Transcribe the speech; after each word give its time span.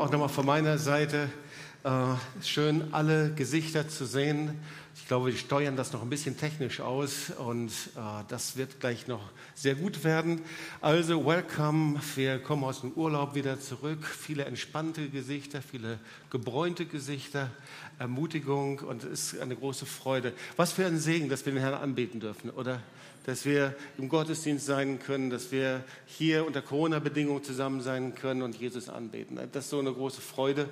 auch 0.00 0.10
nochmal 0.10 0.30
von 0.30 0.46
meiner 0.46 0.78
Seite. 0.78 1.28
Äh, 1.84 1.90
schön, 2.42 2.94
alle 2.94 3.34
Gesichter 3.34 3.86
zu 3.86 4.06
sehen. 4.06 4.58
Ich 4.94 5.06
glaube, 5.08 5.26
wir 5.26 5.36
steuern 5.36 5.76
das 5.76 5.92
noch 5.92 6.00
ein 6.00 6.08
bisschen 6.08 6.38
technisch 6.38 6.80
aus 6.80 7.28
und 7.36 7.68
äh, 7.68 8.24
das 8.28 8.56
wird 8.56 8.80
gleich 8.80 9.08
noch 9.08 9.20
sehr 9.54 9.74
gut 9.74 10.02
werden. 10.02 10.40
Also, 10.80 11.26
welcome. 11.26 12.00
Wir 12.14 12.38
kommen 12.38 12.64
aus 12.64 12.80
dem 12.80 12.92
Urlaub 12.92 13.34
wieder 13.34 13.60
zurück. 13.60 14.06
Viele 14.06 14.46
entspannte 14.46 15.10
Gesichter, 15.10 15.60
viele 15.60 15.98
gebräunte 16.30 16.86
Gesichter, 16.86 17.50
Ermutigung 17.98 18.78
und 18.78 19.04
es 19.04 19.34
ist 19.34 19.40
eine 19.42 19.54
große 19.54 19.84
Freude. 19.84 20.32
Was 20.56 20.72
für 20.72 20.86
ein 20.86 20.98
Segen, 20.98 21.28
dass 21.28 21.44
wir 21.44 21.52
den 21.52 21.60
Herrn 21.60 21.74
anbeten 21.74 22.20
dürfen, 22.20 22.48
oder? 22.48 22.80
Dass 23.30 23.44
wir 23.44 23.76
im 23.96 24.08
Gottesdienst 24.08 24.66
sein 24.66 24.98
können, 24.98 25.30
dass 25.30 25.52
wir 25.52 25.84
hier 26.04 26.44
unter 26.44 26.62
Corona-Bedingungen 26.62 27.44
zusammen 27.44 27.80
sein 27.80 28.16
können 28.16 28.42
und 28.42 28.56
Jesus 28.56 28.88
anbeten. 28.88 29.38
Das 29.52 29.66
ist 29.66 29.70
so 29.70 29.78
eine 29.78 29.92
große 29.92 30.20
Freude. 30.20 30.68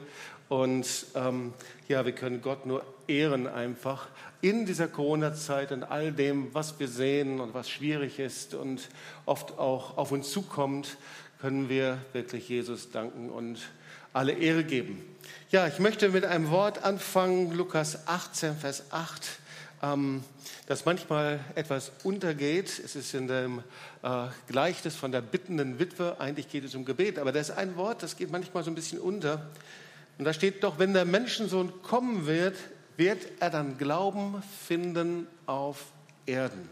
Und 0.49 1.07
ähm, 1.15 1.53
ja, 1.87 2.05
wir 2.05 2.11
können 2.11 2.43
Gott 2.43 2.67
nur 2.67 2.83
ehren 3.07 3.47
einfach 3.47 4.09
in 4.41 4.67
dieser 4.67 4.89
Corona-Zeit 4.89 5.71
und 5.71 5.85
all 5.85 6.11
dem, 6.11 6.53
was 6.53 6.81
wir 6.81 6.89
sehen 6.89 7.39
und 7.39 7.55
was 7.55 7.71
schwierig 7.71 8.19
ist 8.19 8.55
und 8.55 8.89
oft 9.25 9.57
auch 9.57 9.97
auf 9.97 10.11
uns 10.11 10.33
zukommt, 10.33 10.97
können 11.41 11.69
wir 11.69 11.99
wirklich 12.13 12.49
Jesus 12.49 12.91
danken 12.91 13.31
und 13.31 13.61
alle 14.13 14.33
Ehre 14.33 14.65
geben. 14.65 15.01
Ja, 15.53 15.69
ich 15.69 15.79
möchte 15.79 16.09
mit 16.09 16.25
einem 16.25 16.51
Wort 16.51 16.83
anfangen, 16.83 17.53
Lukas 17.53 18.09
18, 18.09 18.57
Vers 18.57 18.91
8 18.91 19.39
ähm, 19.83 20.23
das 20.67 20.85
manchmal 20.85 21.41
etwas 21.55 21.93
untergeht. 22.05 22.81
Es 22.85 22.97
ist 22.97 23.15
in 23.15 23.29
dem 23.29 23.63
äh, 24.03 24.27
Gleichnis 24.49 24.97
von 24.97 25.13
der 25.13 25.21
bittenden 25.21 25.79
Witwe, 25.79 26.17
eigentlich 26.21 26.49
geht 26.49 26.65
es 26.65 26.75
um 26.75 26.85
Gebet, 26.85 27.19
aber 27.19 27.33
da 27.33 27.41
ist 27.41 27.51
ein 27.51 27.77
Wort, 27.77 28.03
das 28.03 28.17
geht 28.17 28.31
manchmal 28.31 28.65
so 28.65 28.71
ein 28.71 28.75
bisschen 28.75 28.99
unter. 28.99 29.47
Und 30.19 30.25
da 30.25 30.33
steht 30.33 30.65
doch, 30.65 30.79
wenn 30.79 30.95
der 30.95 31.05
Menschensohn 31.05 31.83
kommen 31.83 32.27
wird, 32.27 32.57
wird 32.97 33.27
er 33.39 33.51
dann 33.51 33.79
Glauben 33.79 34.43
finden 34.67 35.27
auf 35.47 35.85
Erden. 36.27 36.69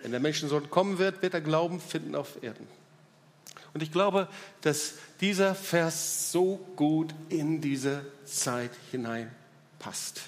Wenn 0.00 0.10
der 0.10 0.20
Menschensohn 0.20 0.68
kommen 0.68 0.98
wird, 0.98 1.22
wird 1.22 1.34
er 1.34 1.40
Glauben 1.40 1.80
finden 1.80 2.14
auf 2.14 2.42
Erden. 2.42 2.66
Und 3.72 3.82
ich 3.82 3.90
glaube, 3.90 4.28
dass 4.60 4.94
dieser 5.20 5.54
Vers 5.54 6.30
so 6.30 6.56
gut 6.76 7.14
in 7.28 7.60
diese 7.60 8.04
Zeit 8.24 8.70
hineinpasst. 8.90 10.22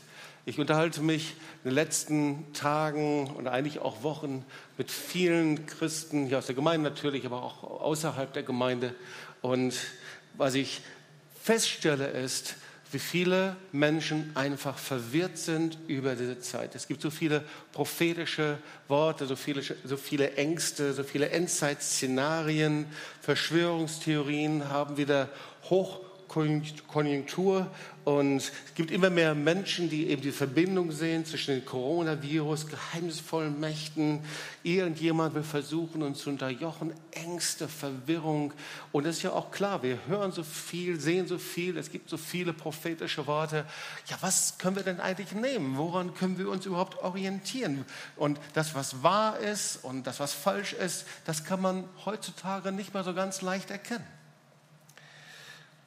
Ich 0.48 0.60
unterhalte 0.60 1.00
mich 1.00 1.34
in 1.64 1.70
den 1.70 1.74
letzten 1.74 2.52
Tagen 2.52 3.26
und 3.30 3.48
eigentlich 3.48 3.80
auch 3.80 4.04
Wochen 4.04 4.44
mit 4.78 4.92
vielen 4.92 5.66
Christen 5.66 6.26
hier 6.26 6.38
aus 6.38 6.46
der 6.46 6.54
Gemeinde 6.54 6.88
natürlich, 6.88 7.26
aber 7.26 7.42
auch 7.42 7.64
außerhalb 7.64 8.32
der 8.32 8.44
Gemeinde. 8.44 8.94
Und 9.42 9.74
was 10.34 10.54
ich 10.54 10.82
feststelle 11.42 12.06
ist, 12.06 12.54
wie 12.92 13.00
viele 13.00 13.56
Menschen 13.72 14.30
einfach 14.36 14.78
verwirrt 14.78 15.36
sind 15.36 15.78
über 15.88 16.14
diese 16.14 16.38
Zeit. 16.38 16.76
Es 16.76 16.86
gibt 16.86 17.02
so 17.02 17.10
viele 17.10 17.42
prophetische 17.72 18.58
Worte, 18.86 19.26
so 19.26 19.34
viele, 19.34 19.62
so 19.62 19.96
viele 19.96 20.34
Ängste, 20.34 20.92
so 20.92 21.02
viele 21.02 21.30
Endzeitszenarien, 21.30 22.86
Verschwörungstheorien 23.20 24.68
haben 24.68 24.96
wieder 24.96 25.28
hoch 25.64 26.05
Konjunktur 26.28 27.70
und 28.06 28.36
es 28.36 28.52
gibt 28.76 28.92
immer 28.92 29.10
mehr 29.10 29.34
Menschen, 29.34 29.90
die 29.90 30.06
eben 30.06 30.22
die 30.22 30.30
Verbindung 30.30 30.92
sehen 30.92 31.24
zwischen 31.24 31.56
dem 31.56 31.64
Coronavirus, 31.64 32.68
geheimnisvollen 32.68 33.58
Mächten. 33.58 34.20
Irgendjemand 34.62 35.34
will 35.34 35.42
versuchen, 35.42 36.04
uns 36.04 36.20
zu 36.20 36.30
unterjochen, 36.30 36.94
Ängste, 37.10 37.66
Verwirrung. 37.66 38.52
Und 38.92 39.06
das 39.06 39.16
ist 39.16 39.22
ja 39.24 39.32
auch 39.32 39.50
klar, 39.50 39.82
wir 39.82 39.98
hören 40.06 40.30
so 40.30 40.44
viel, 40.44 41.00
sehen 41.00 41.26
so 41.26 41.36
viel, 41.36 41.76
es 41.78 41.90
gibt 41.90 42.08
so 42.08 42.16
viele 42.16 42.52
prophetische 42.52 43.26
Worte. 43.26 43.64
Ja, 44.06 44.18
was 44.20 44.56
können 44.58 44.76
wir 44.76 44.84
denn 44.84 45.00
eigentlich 45.00 45.32
nehmen? 45.32 45.76
Woran 45.76 46.14
können 46.14 46.38
wir 46.38 46.48
uns 46.48 46.64
überhaupt 46.64 47.02
orientieren? 47.02 47.84
Und 48.14 48.38
das, 48.54 48.76
was 48.76 49.02
wahr 49.02 49.40
ist 49.40 49.82
und 49.82 50.06
das, 50.06 50.20
was 50.20 50.32
falsch 50.32 50.74
ist, 50.74 51.06
das 51.24 51.42
kann 51.42 51.60
man 51.60 51.82
heutzutage 52.04 52.70
nicht 52.70 52.94
mehr 52.94 53.02
so 53.02 53.14
ganz 53.14 53.42
leicht 53.42 53.72
erkennen. 53.72 54.15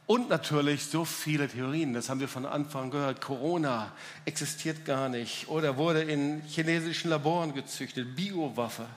Und 0.10 0.28
natürlich 0.28 0.88
so 0.88 1.06
viele 1.06 1.48
Theorien, 1.48 1.94
das 1.94 2.10
haben 2.10 2.20
wir 2.20 2.28
von 2.28 2.48
Anfang 2.48 2.90
gehört. 2.90 3.22
Corona 3.22 3.92
existiert 4.26 4.84
gar 4.84 5.08
nicht 5.08 5.48
oder 5.50 5.78
wurde 5.78 6.02
in 6.02 6.42
chinesischen 6.48 7.12
Laboren 7.12 7.54
gezüchtet, 7.54 8.16
Biowaffe 8.16 8.88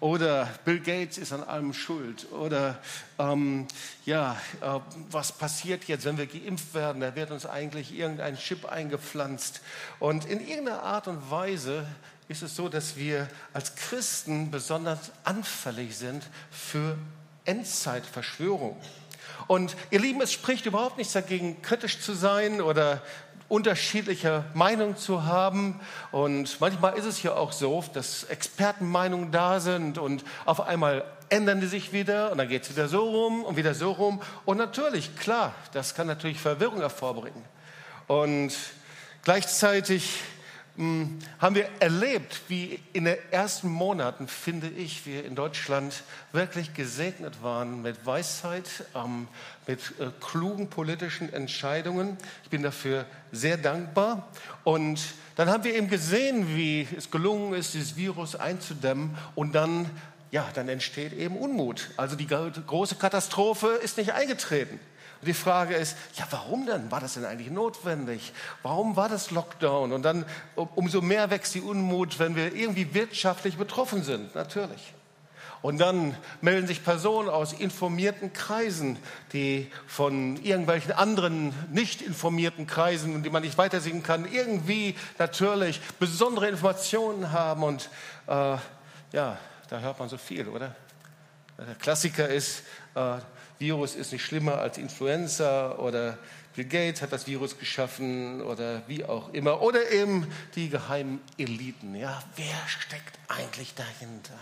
oder 0.00 0.48
Bill 0.64 0.80
Gates 0.80 1.18
ist 1.18 1.34
an 1.34 1.42
allem 1.42 1.74
schuld 1.74 2.26
oder 2.32 2.78
ähm, 3.18 3.66
ja, 4.06 4.40
äh, 4.62 4.80
was 5.10 5.32
passiert 5.32 5.84
jetzt, 5.88 6.06
wenn 6.06 6.16
wir 6.16 6.26
geimpft 6.26 6.72
werden? 6.72 7.02
Da 7.02 7.14
wird 7.14 7.32
uns 7.32 7.44
eigentlich 7.44 7.94
irgendein 7.94 8.38
Chip 8.38 8.64
eingepflanzt. 8.64 9.60
Und 9.98 10.24
in 10.24 10.40
irgendeiner 10.40 10.82
Art 10.82 11.06
und 11.06 11.30
Weise 11.30 11.84
ist 12.28 12.40
es 12.40 12.56
so, 12.56 12.70
dass 12.70 12.96
wir 12.96 13.28
als 13.52 13.74
Christen 13.74 14.50
besonders 14.50 15.12
anfällig 15.24 15.98
sind 15.98 16.26
für 16.50 16.96
Endzeitverschwörungen. 17.44 18.80
Und 19.46 19.76
ihr 19.90 20.00
Lieben, 20.00 20.20
es 20.20 20.32
spricht 20.32 20.66
überhaupt 20.66 20.98
nichts 20.98 21.12
dagegen, 21.12 21.60
kritisch 21.62 22.00
zu 22.00 22.14
sein 22.14 22.60
oder 22.60 23.02
unterschiedliche 23.48 24.44
Meinungen 24.54 24.96
zu 24.96 25.24
haben. 25.24 25.78
Und 26.10 26.58
manchmal 26.60 26.96
ist 26.96 27.04
es 27.04 27.22
ja 27.22 27.34
auch 27.34 27.52
so, 27.52 27.84
dass 27.92 28.24
Expertenmeinungen 28.24 29.30
da 29.30 29.60
sind 29.60 29.98
und 29.98 30.24
auf 30.46 30.60
einmal 30.62 31.04
ändern 31.28 31.60
die 31.60 31.66
sich 31.66 31.92
wieder 31.92 32.32
und 32.32 32.38
dann 32.38 32.48
geht 32.48 32.62
es 32.62 32.70
wieder 32.70 32.88
so 32.88 33.08
rum 33.08 33.44
und 33.44 33.56
wieder 33.56 33.74
so 33.74 33.92
rum. 33.92 34.22
Und 34.44 34.56
natürlich, 34.56 35.16
klar, 35.16 35.54
das 35.72 35.94
kann 35.94 36.06
natürlich 36.06 36.38
Verwirrung 36.38 36.80
hervorbringen. 36.80 37.42
Und 38.06 38.52
gleichzeitig 39.22 40.20
haben 40.78 41.54
wir 41.54 41.68
erlebt, 41.80 42.42
wie 42.48 42.80
in 42.94 43.04
den 43.04 43.18
ersten 43.30 43.68
Monaten, 43.68 44.26
finde 44.26 44.68
ich, 44.68 45.04
wir 45.04 45.24
in 45.24 45.34
Deutschland 45.34 46.02
wirklich 46.32 46.72
gesegnet 46.72 47.42
waren 47.42 47.82
mit 47.82 48.06
Weisheit, 48.06 48.68
ähm, 48.94 49.28
mit 49.66 49.80
äh, 50.00 50.08
klugen 50.20 50.70
politischen 50.70 51.30
Entscheidungen. 51.30 52.16
Ich 52.44 52.50
bin 52.50 52.62
dafür 52.62 53.04
sehr 53.32 53.58
dankbar. 53.58 54.28
Und 54.64 55.00
dann 55.36 55.50
haben 55.50 55.62
wir 55.64 55.74
eben 55.74 55.88
gesehen, 55.88 56.56
wie 56.56 56.88
es 56.96 57.10
gelungen 57.10 57.52
ist, 57.52 57.74
dieses 57.74 57.96
Virus 57.96 58.34
einzudämmen. 58.34 59.16
Und 59.34 59.54
dann, 59.54 59.90
ja, 60.30 60.48
dann 60.54 60.70
entsteht 60.70 61.12
eben 61.12 61.36
Unmut. 61.36 61.90
Also 61.98 62.16
die 62.16 62.26
große 62.26 62.94
Katastrophe 62.94 63.68
ist 63.82 63.98
nicht 63.98 64.14
eingetreten. 64.14 64.80
Und 65.22 65.28
die 65.28 65.34
Frage 65.34 65.76
ist, 65.76 65.96
ja, 66.16 66.26
warum 66.30 66.66
denn? 66.66 66.90
War 66.90 66.98
das 66.98 67.14
denn 67.14 67.24
eigentlich 67.24 67.48
notwendig? 67.48 68.32
Warum 68.64 68.96
war 68.96 69.08
das 69.08 69.30
Lockdown? 69.30 69.92
Und 69.92 70.02
dann 70.02 70.24
umso 70.56 71.00
mehr 71.00 71.30
wächst 71.30 71.54
die 71.54 71.60
Unmut, 71.60 72.18
wenn 72.18 72.34
wir 72.34 72.52
irgendwie 72.52 72.92
wirtschaftlich 72.92 73.56
betroffen 73.56 74.02
sind, 74.02 74.34
natürlich. 74.34 74.94
Und 75.62 75.78
dann 75.78 76.16
melden 76.40 76.66
sich 76.66 76.82
Personen 76.82 77.28
aus 77.28 77.52
informierten 77.52 78.32
Kreisen, 78.32 78.98
die 79.32 79.70
von 79.86 80.42
irgendwelchen 80.42 80.90
anderen 80.90 81.54
nicht 81.70 82.02
informierten 82.02 82.66
Kreisen, 82.66 83.22
die 83.22 83.30
man 83.30 83.44
nicht 83.44 83.56
weitersehen 83.58 84.02
kann, 84.02 84.26
irgendwie 84.28 84.96
natürlich 85.18 85.80
besondere 86.00 86.48
Informationen 86.48 87.30
haben. 87.30 87.62
Und 87.62 87.90
äh, 88.26 88.56
ja, 89.12 89.38
da 89.70 89.78
hört 89.78 90.00
man 90.00 90.08
so 90.08 90.18
viel, 90.18 90.48
oder? 90.48 90.74
Der 91.64 91.76
Klassiker 91.76 92.28
ist, 92.28 92.64
äh, 92.96 93.18
Virus 93.62 93.94
ist 93.94 94.10
nicht 94.12 94.24
schlimmer 94.24 94.58
als 94.58 94.76
Influenza 94.76 95.76
oder 95.76 96.18
Bill 96.56 96.64
Gates 96.64 97.00
hat 97.00 97.12
das 97.12 97.28
Virus 97.28 97.58
geschaffen 97.58 98.42
oder 98.42 98.82
wie 98.88 99.04
auch 99.04 99.32
immer. 99.32 99.62
Oder 99.62 99.90
eben 99.92 100.26
die 100.56 100.68
geheimen 100.68 101.20
Eliten. 101.38 101.94
Ja, 101.94 102.22
wer 102.34 102.68
steckt 102.68 103.18
eigentlich 103.28 103.74
dahinter? 103.74 104.34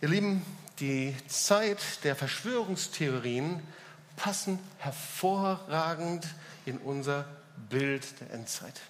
Ihr 0.00 0.08
Lieben, 0.08 0.44
die 0.80 1.14
Zeit 1.28 2.02
der 2.04 2.16
Verschwörungstheorien 2.16 3.60
passen 4.16 4.58
hervorragend 4.78 6.26
in 6.64 6.78
unser 6.78 7.26
Bild 7.68 8.18
der 8.20 8.30
Endzeit. 8.30 8.80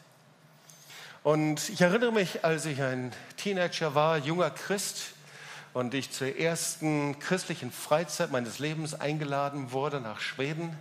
Und 1.25 1.69
ich 1.69 1.81
erinnere 1.81 2.12
mich, 2.12 2.44
als 2.44 2.64
ich 2.64 2.81
ein 2.81 3.12
Teenager 3.37 3.96
war, 3.96 4.19
junger 4.19 4.50
Christ, 4.50 5.11
und 5.74 5.94
ich 5.94 6.10
zur 6.10 6.36
ersten 6.36 7.19
christlichen 7.19 7.70
Freizeit 7.70 8.30
meines 8.30 8.58
Lebens 8.58 8.94
eingeladen 8.94 9.72
wurde 9.72 10.00
nach 10.00 10.20
Schweden. 10.20 10.76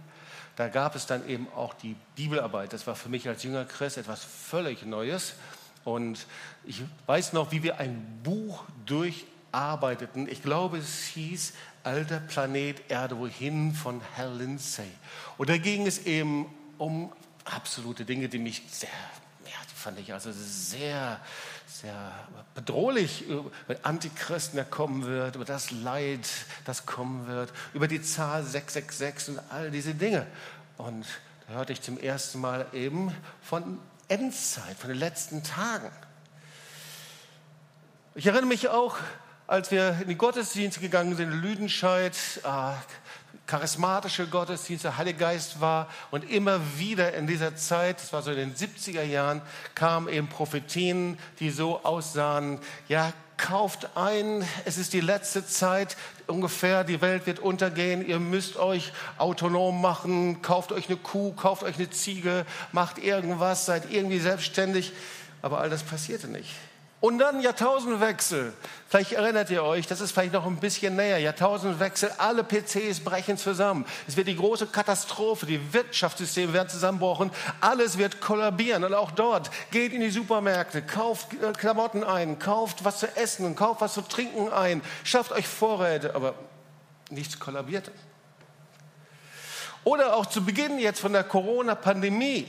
Da 0.56 0.68
gab 0.68 0.96
es 0.96 1.06
dann 1.06 1.28
eben 1.28 1.48
auch 1.56 1.74
die 1.74 1.96
Bibelarbeit. 2.16 2.74
Das 2.74 2.86
war 2.88 2.96
für 2.96 3.10
mich 3.10 3.28
als 3.28 3.44
junger 3.44 3.66
Christ 3.66 3.98
etwas 3.98 4.24
völlig 4.24 4.86
Neues. 4.86 5.34
Und 5.86 6.28
ich 6.66 6.82
weiß 7.08 7.34
noch, 7.34 7.52
wie 7.52 7.64
wir 7.64 7.80
ein 7.80 8.20
Buch 8.24 8.66
durcharbeiteten. 8.86 10.28
Ich 10.28 10.44
glaube, 10.44 10.78
es 10.78 11.06
hieß 11.06 11.54
Alter 11.84 12.20
Planet 12.20 12.82
Erde, 12.90 13.18
wohin 13.18 13.74
von 13.74 14.02
Herr 14.16 14.30
Lindsay. 14.30 14.92
Und 15.38 15.50
da 15.50 15.58
ging 15.58 15.88
es 15.88 16.06
eben 16.06 16.46
um 16.78 17.12
absolute 17.46 18.06
Dinge, 18.06 18.30
die 18.30 18.38
mich 18.38 18.62
sehr 18.70 18.90
ja, 19.52 19.58
fand 19.76 20.00
ich 20.00 20.14
also 20.14 20.32
sehr, 20.32 21.20
sehr 21.80 22.12
bedrohlich 22.54 23.28
über 23.28 23.52
Antichristen, 23.84 24.58
der 24.58 24.66
kommen 24.66 25.06
wird, 25.06 25.36
über 25.36 25.46
das 25.46 25.72
Leid, 25.72 26.28
das 26.66 26.86
kommen 26.86 27.28
wird, 27.28 27.54
über 27.74 27.88
die 27.88 28.02
Zahl 28.02 28.44
666 28.44 29.36
und 29.36 29.42
all 29.50 29.72
diese 29.72 29.96
Dinge. 29.96 30.28
Und 30.78 31.06
da 31.48 31.54
hörte 31.54 31.74
ich 31.74 31.82
zum 31.82 31.98
ersten 31.98 32.42
Mal 32.42 32.66
eben 32.74 33.16
von 33.42 33.80
Endzeit, 34.10 34.78
von 34.78 34.90
den 34.90 35.00
letzten 35.00 35.44
Tagen. 35.44 35.90
Ich 38.16 38.28
erinnere 38.28 38.48
mich 38.48 38.68
auch, 38.68 38.98
als 39.48 39.72
wir 39.72 39.98
in 40.02 40.10
die 40.10 40.16
Gottesdienste 40.16 40.82
gegangen 40.82 41.16
sind 41.16 41.32
in 41.32 41.42
Lüdenscheid, 41.42 42.18
charismatische 43.48 44.28
Gottesdienste, 44.28 44.98
Heilige 44.98 45.20
Geist 45.20 45.60
war 45.60 45.90
und 46.10 46.30
immer 46.30 46.60
wieder 46.78 47.14
in 47.14 47.28
dieser 47.28 47.56
Zeit, 47.56 48.02
das 48.02 48.14
war 48.14 48.22
so 48.22 48.32
in 48.32 48.38
den 48.38 48.56
70er 48.56 49.04
Jahren, 49.04 49.42
kamen 49.76 50.08
eben 50.08 50.28
Prophetien, 50.28 51.18
die 51.40 51.50
so 51.50 51.84
aussahen, 51.84 52.60
ja, 52.88 53.12
kauft 53.42 53.98
ein, 53.98 54.46
es 54.66 54.78
ist 54.78 54.94
die 54.94 55.02
letzte 55.02 55.46
Zeit 55.46 55.98
ungefähr, 56.28 56.84
die 56.84 57.02
Welt 57.02 57.26
wird 57.26 57.40
untergehen, 57.40 58.08
ihr 58.08 58.20
müsst 58.20 58.56
euch 58.58 58.94
autonom 59.18 59.82
machen, 59.82 60.42
kauft 60.42 60.72
euch 60.72 60.88
eine 60.88 60.98
Kuh, 60.98 61.34
kauft 61.34 61.64
euch 61.64 61.76
eine 61.76 61.90
Ziege, 61.90 62.46
macht 62.72 63.00
irgendwas, 63.00 63.66
seid 63.66 63.92
irgendwie 63.92 64.20
selbstständig. 64.20 64.94
Aber 65.42 65.60
all 65.60 65.72
das 65.72 65.82
passierte 65.82 66.28
nicht. 66.28 66.52
Und 67.02 67.18
dann 67.18 67.42
Jahrtausendwechsel. 67.42 68.54
Vielleicht 68.88 69.14
erinnert 69.14 69.50
ihr 69.50 69.64
euch, 69.64 69.88
das 69.88 70.02
ist 70.02 70.12
vielleicht 70.12 70.34
noch 70.34 70.46
ein 70.46 70.58
bisschen 70.58 70.96
näher. 70.96 71.18
Jahrtausendwechsel, 71.18 72.12
alle 72.20 72.44
PCs 72.44 73.00
brechen 73.00 73.38
zusammen. 73.38 73.86
Es 74.08 74.16
wird 74.18 74.28
die 74.28 74.36
große 74.36 74.68
Katastrophe, 74.68 75.48
die 75.48 75.74
Wirtschaftssysteme 75.74 76.54
werden 76.54 76.70
zusammenbrochen, 76.70 77.32
alles 77.60 77.98
wird 77.98 78.22
kollabieren. 78.22 78.84
Und 78.84 78.94
auch 78.94 79.10
dort 79.10 79.50
geht 79.72 79.94
in 79.94 80.02
die 80.02 80.12
Supermärkte, 80.12 80.84
kauft 80.84 81.34
äh, 81.34 81.54
Klamotten 81.54 82.04
ein, 82.04 82.38
kauft 82.38 82.86
was 82.86 83.00
zu 83.00 83.08
essen, 83.18 83.56
kauft 83.56 83.82
was 83.82 83.96
zu 83.96 84.02
trinken 84.02 84.54
ein, 84.54 84.84
schafft 85.04 85.32
euch 85.32 85.48
Vorräte, 85.48 86.14
aber 86.14 86.36
nichts 87.10 87.40
kollabierte. 87.40 87.92
Oder 89.84 90.16
auch 90.16 90.28
zu 90.28 90.46
Beginn 90.46 90.78
jetzt 90.78 91.00
von 91.00 91.14
der 91.14 91.24
Corona-Pandemie 91.24 92.46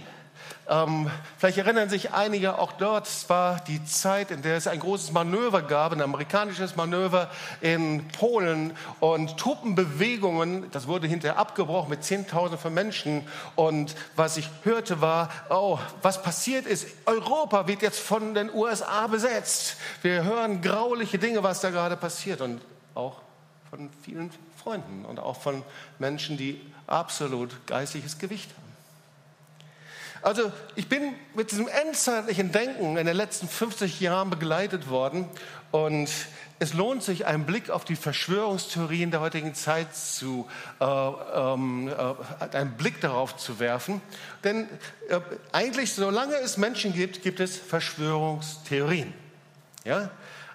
ähm, 0.68 1.10
vielleicht 1.38 1.58
erinnern 1.58 1.88
sich 1.88 2.12
einige 2.12 2.58
auch 2.58 2.72
dort, 2.72 3.08
es 3.08 3.28
war 3.28 3.60
die 3.66 3.84
Zeit, 3.84 4.30
in 4.30 4.42
der 4.42 4.56
es 4.56 4.68
ein 4.68 4.78
großes 4.78 5.10
Manöver 5.10 5.62
gab, 5.62 5.92
ein 5.92 6.00
amerikanisches 6.00 6.76
Manöver 6.76 7.30
in 7.60 8.06
Polen 8.08 8.76
und 9.00 9.36
Truppenbewegungen, 9.38 10.70
das 10.70 10.86
wurde 10.86 11.08
hinterher 11.08 11.38
abgebrochen 11.38 11.90
mit 11.90 12.04
Zehntausenden 12.04 12.60
von 12.60 12.72
Menschen. 12.72 13.26
Und 13.56 13.96
was 14.14 14.36
ich 14.36 14.48
hörte 14.62 15.00
war, 15.00 15.30
oh, 15.50 15.78
was 16.00 16.22
passiert 16.22 16.66
ist, 16.66 16.86
Europa 17.06 17.66
wird 17.66 17.82
jetzt 17.82 17.98
von 17.98 18.34
den 18.34 18.52
USA 18.54 19.08
besetzt. 19.08 19.76
Wir 20.02 20.22
hören 20.22 20.62
grauliche 20.62 21.18
Dinge, 21.18 21.42
was 21.42 21.60
da 21.60 21.70
gerade 21.70 21.96
passiert 21.96 22.40
und 22.40 22.60
auch 22.94 23.20
von 23.68 23.90
vielen 24.02 24.30
Freunden 24.62 25.04
und 25.04 25.18
auch 25.18 25.40
von 25.40 25.62
Menschen, 25.98 26.36
die 26.36 26.60
absolut 26.86 27.66
geistliches 27.66 28.18
Gewicht 28.18 28.50
haben. 28.50 28.61
Also 30.22 30.52
ich 30.76 30.88
bin 30.88 31.14
mit 31.34 31.50
diesem 31.50 31.66
endzeitlichen 31.66 32.52
Denken 32.52 32.96
in 32.96 33.06
den 33.06 33.16
letzten 33.16 33.48
50 33.48 34.00
Jahren 34.00 34.30
begleitet 34.30 34.88
worden 34.88 35.28
und 35.72 36.08
es 36.60 36.74
lohnt 36.74 37.02
sich, 37.02 37.26
einen 37.26 37.44
Blick 37.44 37.70
auf 37.70 37.84
die 37.84 37.96
Verschwörungstheorien 37.96 39.10
der 39.10 39.20
heutigen 39.20 39.52
Zeit 39.52 39.96
zu, 39.96 40.46
äh, 40.78 40.84
ähm, 40.84 41.88
äh, 41.88 42.56
einen 42.56 42.76
Blick 42.76 43.00
darauf 43.00 43.36
zu 43.36 43.58
werfen. 43.58 44.00
Denn 44.44 44.68
äh, 45.08 45.18
eigentlich, 45.50 45.92
solange 45.92 46.36
es 46.36 46.56
Menschen 46.56 46.92
gibt, 46.92 47.22
gibt 47.22 47.40
es 47.40 47.58
Verschwörungstheorien. 47.58 49.12
Ja? 49.84 50.10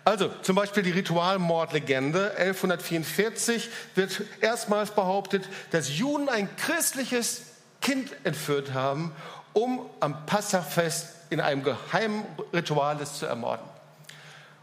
Also 0.06 0.32
zum 0.44 0.56
Beispiel 0.56 0.84
die 0.84 0.92
Ritualmordlegende 0.92 2.32
1144 2.38 3.68
wird 3.96 4.22
erstmals 4.40 4.92
behauptet, 4.92 5.44
dass 5.72 5.98
Juden 5.98 6.30
ein 6.30 6.48
christliches 6.56 7.42
Kind 7.82 8.16
entführt 8.24 8.74
haben 8.74 9.12
um 9.58 9.82
am 10.00 10.26
Passafest 10.28 11.08
in 11.32 11.42
einem 11.42 11.64
geheimen 11.64 12.24
Ritual 12.54 13.02
es 13.02 13.16
zu 13.16 13.26
ermorden. 13.26 13.66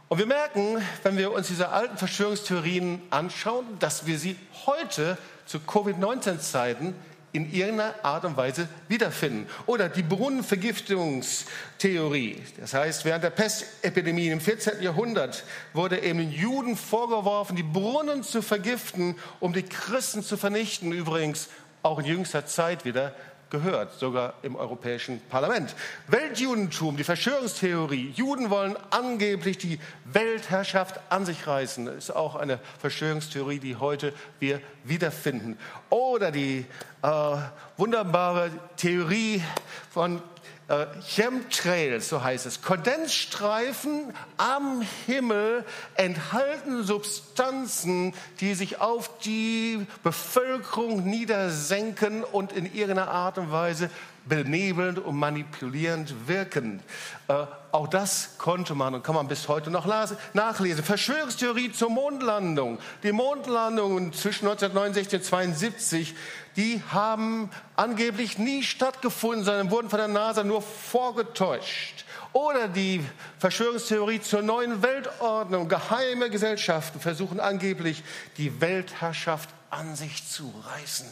Und 0.09 0.19
wir 0.19 0.27
merken, 0.27 0.81
wenn 1.03 1.17
wir 1.17 1.33
uns 1.33 1.49
diese 1.49 1.71
alten 1.71 1.99
Verschwörungstheorien 1.99 3.03
anschauen, 3.11 3.67
dass 3.81 4.07
wir 4.07 4.21
sie 4.21 4.37
heute 4.67 5.19
zu 5.47 5.59
Covid-19-Zeiten 5.59 6.95
in 7.33 7.53
irgendeiner 7.53 7.97
Art 8.05 8.25
und 8.25 8.37
Weise 8.37 8.69
wiederfinden. 8.87 9.49
Oder 9.67 9.89
die 9.89 10.05
Brunnenvergiftungstheorie. 10.05 12.41
Das 12.61 12.75
heißt, 12.75 13.05
während 13.05 13.25
der 13.25 13.31
Pestepidemie 13.31 14.29
im 14.29 14.41
14. 14.41 14.81
Jahrhundert 14.81 15.43
wurde 15.73 16.05
eben 16.05 16.21
den 16.21 16.31
Juden 16.31 16.77
vorgeworfen, 16.77 17.57
die 17.57 17.65
Brunnen 17.65 18.23
zu 18.23 18.43
vergiften, 18.43 19.17
um 19.41 19.53
die 19.53 19.65
Christen 19.65 20.23
zu 20.23 20.37
vernichten. 20.37 20.93
Übrigens 20.93 21.49
auch 21.83 21.99
in 21.99 22.05
jüngster 22.05 22.47
Zeit 22.47 22.85
wieder 22.85 23.13
gehört, 23.55 23.93
sogar 24.01 24.35
im 24.43 24.57
Europäischen 24.57 25.21
Parlament. 25.31 25.77
Weltjudentum, 26.09 26.97
die 26.97 27.05
Verschwörungstheorie. 27.05 28.11
Juden 28.17 28.51
wollen 28.51 28.77
angeblich 28.91 29.59
die 29.59 29.79
Weltherrschaft 30.07 30.99
an 31.09 31.25
sich 31.25 31.47
reißen. 31.47 31.87
Ist 31.87 32.11
auch 32.11 32.35
eine 32.35 32.59
Verschwörungstheorie, 32.81 33.61
die 33.61 33.77
heute 33.77 34.13
wir 34.41 34.61
wiederfinden. 34.83 35.57
Oder 35.89 36.33
die 36.33 36.67
äh, 37.05 37.37
wunderbare 37.77 38.51
Theorie 38.77 39.43
von 39.91 40.23
äh, 40.69 40.87
Chemtrails, 41.07 42.09
so 42.09 42.25
heißt 42.25 42.47
es. 42.47 42.63
Kondensstreifen 42.63 44.15
am 44.39 44.83
Himmel 45.05 45.67
enthalten 45.97 46.83
Substanzen, 46.83 48.15
die 48.41 48.55
sich 48.55 48.81
auf 48.81 49.19
die 49.19 49.87
Bevölkerung 50.03 51.05
niedersenken 51.05 52.25
und 52.25 52.53
in 52.53 52.65
irgendeiner 52.65 53.11
Art 53.11 53.37
und 53.37 53.53
Weise 53.53 53.91
benebelnd 54.27 54.99
und 54.99 55.17
manipulierend 55.17 56.29
wirken. 56.29 56.81
Äh, 57.29 57.47
auch 57.73 57.89
das 57.89 58.39
konnte 58.39 58.75
man 58.75 58.95
und 58.95 59.03
kann 59.03 59.15
man 59.15 59.29
bis 59.29 59.49
heute 59.49 59.71
noch 59.71 59.87
nachlesen. 60.33 60.85
Verschwörungstheorie 60.85 61.73
zur 61.73 61.91
Mondlandung. 61.91 62.79
Die 63.03 63.13
Mondlandungen 63.13 64.13
zwischen 64.13 64.47
1969 64.47 65.15
und 65.15 65.33
1972, 65.33 66.15
die 66.57 66.83
haben 66.93 67.51
angeblich 67.77 68.39
nie 68.39 68.63
stattgefunden, 68.63 69.45
sondern 69.45 69.71
wurden 69.71 69.91
von 69.91 69.99
der 69.99 70.09
NASA 70.09 70.45
nur 70.45 70.63
vorgetäuscht. 70.63 72.05
Oder 72.33 72.69
die 72.69 73.05
Verschwörungstheorie 73.39 74.21
zur 74.21 74.43
neuen 74.43 74.83
Weltordnung. 74.83 75.69
Geheime 75.69 76.31
Gesellschaften 76.31 77.01
versuchen 77.01 77.41
angeblich, 77.41 78.03
die 78.39 78.61
Weltherrschaft 78.61 79.49
an 79.71 79.95
sich 79.97 80.29
zu 80.29 80.53
reißen. 80.67 81.07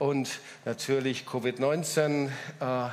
Und 0.00 0.40
natürlich 0.64 1.26
Covid-19 1.26 2.28
äh, 2.28 2.88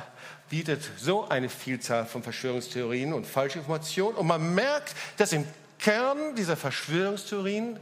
bietet 0.50 0.82
so 0.98 1.26
eine 1.26 1.48
Vielzahl 1.48 2.04
von 2.04 2.22
Verschwörungstheorien 2.22 3.14
und 3.14 3.26
Falschinformationen. 3.26 4.14
Und 4.14 4.26
man 4.26 4.54
merkt, 4.54 4.94
dass 5.16 5.32
im 5.32 5.46
Kern 5.78 6.34
dieser 6.36 6.54
Verschwörungstheorien 6.54 7.80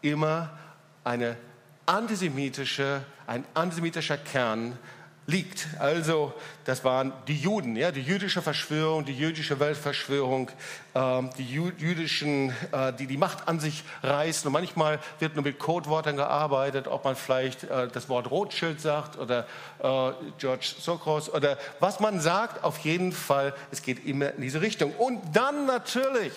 immer 0.00 0.58
eine 1.04 1.36
antisemitische, 1.84 3.04
ein 3.26 3.44
antisemitischer 3.52 4.16
Kern 4.16 4.78
liegt. 5.26 5.68
Also 5.78 6.34
das 6.64 6.84
waren 6.84 7.12
die 7.28 7.36
Juden, 7.36 7.76
ja, 7.76 7.92
die 7.92 8.02
jüdische 8.02 8.42
Verschwörung, 8.42 9.04
die 9.04 9.16
jüdische 9.16 9.60
Weltverschwörung, 9.60 10.50
äh, 10.94 11.22
die 11.38 11.46
jüdischen, 11.46 12.50
äh, 12.72 12.92
die 12.92 13.06
die 13.06 13.16
Macht 13.16 13.46
an 13.46 13.60
sich 13.60 13.84
reißen. 14.02 14.46
Und 14.48 14.52
manchmal 14.52 14.98
wird 15.20 15.34
nur 15.34 15.44
mit 15.44 15.58
Codeworten 15.58 16.16
gearbeitet, 16.16 16.88
ob 16.88 17.04
man 17.04 17.14
vielleicht 17.14 17.64
äh, 17.64 17.88
das 17.88 18.08
Wort 18.08 18.30
Rothschild 18.30 18.80
sagt 18.80 19.16
oder 19.18 19.46
äh, 19.80 20.12
George 20.38 20.74
Soros 20.78 21.32
oder 21.32 21.56
was 21.78 22.00
man 22.00 22.20
sagt. 22.20 22.64
Auf 22.64 22.78
jeden 22.78 23.12
Fall, 23.12 23.54
es 23.70 23.82
geht 23.82 24.04
immer 24.04 24.34
in 24.34 24.42
diese 24.42 24.60
Richtung. 24.60 24.92
Und 24.92 25.20
dann 25.34 25.66
natürlich, 25.66 26.32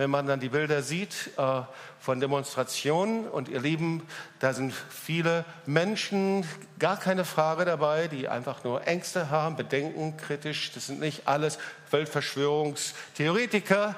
wenn 0.00 0.08
man 0.08 0.26
dann 0.26 0.40
die 0.40 0.48
Bilder 0.48 0.82
sieht, 0.82 1.30
äh, 1.36 1.60
von 2.00 2.20
Demonstrationen. 2.20 3.28
Und 3.28 3.50
ihr 3.50 3.60
Lieben, 3.60 4.08
da 4.38 4.54
sind 4.54 4.72
viele 4.72 5.44
Menschen, 5.66 6.46
gar 6.78 6.96
keine 6.96 7.26
Frage 7.26 7.66
dabei, 7.66 8.08
die 8.08 8.26
einfach 8.26 8.64
nur 8.64 8.86
Ängste 8.86 9.28
haben, 9.28 9.56
Bedenken, 9.56 10.16
kritisch. 10.16 10.72
Das 10.72 10.86
sind 10.86 11.00
nicht 11.00 11.28
alles 11.28 11.58
Weltverschwörungstheoretiker. 11.90 13.94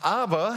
Aber 0.00 0.56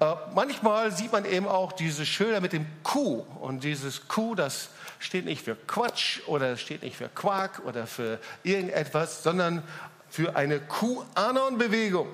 äh, 0.00 0.14
manchmal 0.34 0.92
sieht 0.92 1.12
man 1.12 1.26
eben 1.26 1.46
auch 1.46 1.72
diese 1.72 2.06
Schilder 2.06 2.40
mit 2.40 2.54
dem 2.54 2.64
Q. 2.84 3.26
Und 3.38 3.64
dieses 3.64 4.08
Q, 4.08 4.34
das 4.34 4.70
steht 4.98 5.26
nicht 5.26 5.44
für 5.44 5.56
Quatsch 5.66 6.20
oder 6.26 6.56
steht 6.56 6.82
nicht 6.82 6.96
für 6.96 7.10
Quark 7.10 7.60
oder 7.66 7.86
für 7.86 8.18
irgendetwas, 8.44 9.22
sondern 9.22 9.62
für 10.08 10.36
eine 10.36 10.58
QAnon-Bewegung. 10.58 12.08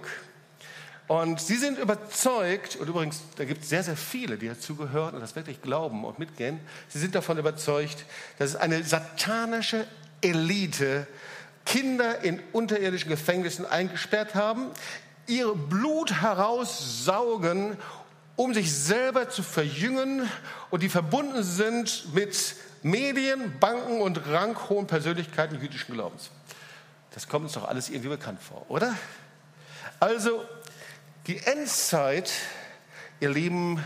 Und 1.09 1.41
sie 1.41 1.57
sind 1.57 1.79
überzeugt, 1.79 2.77
und 2.77 2.87
übrigens, 2.87 3.23
da 3.37 3.47
gibt 3.47 3.63
es 3.63 3.71
sehr, 3.71 3.83
sehr 3.83 3.97
viele, 3.97 4.37
die 4.37 4.47
dazu 4.47 4.77
gehören 4.77 5.15
und 5.15 5.21
das 5.21 5.35
wirklich 5.35 5.63
glauben 5.63 6.05
und 6.05 6.19
mitgehen, 6.19 6.61
sie 6.89 6.99
sind 6.99 7.15
davon 7.15 7.39
überzeugt, 7.39 8.05
dass 8.39 8.51
es 8.51 8.57
eine 8.57 8.85
satanische 8.85 9.87
Elite 10.21 11.07
Kinder 11.65 12.23
in 12.23 12.41
unterirdischen 12.53 13.09
Gefängnissen 13.09 13.65
eingesperrt 13.65 14.35
haben, 14.35 14.67
ihr 15.27 15.55
Blut 15.55 16.21
heraussaugen, 16.21 17.77
um 18.37 18.55
sich 18.55 18.73
selber 18.73 19.31
zu 19.31 19.43
verjüngen 19.43 20.29
und 20.71 20.83
die 20.83 20.89
verbunden 20.89 21.43
sind 21.43 22.15
mit 22.15 22.55
Medien, 22.83 23.59
Banken 23.59 24.01
und 24.01 24.29
ranghohen 24.29 24.87
Persönlichkeiten 24.87 25.61
jüdischen 25.61 25.95
Glaubens. 25.95 26.31
Das 27.13 27.29
kommt 27.29 27.45
uns 27.45 27.55
doch 27.55 27.67
alles 27.67 27.89
irgendwie 27.89 28.11
bekannt 28.11 28.41
vor, 28.43 28.67
oder? 28.69 28.95
Also, 30.01 30.45
die 31.29 31.37
Endzeit, 31.45 32.33
ihr 33.21 33.29
Lieben, 33.29 33.85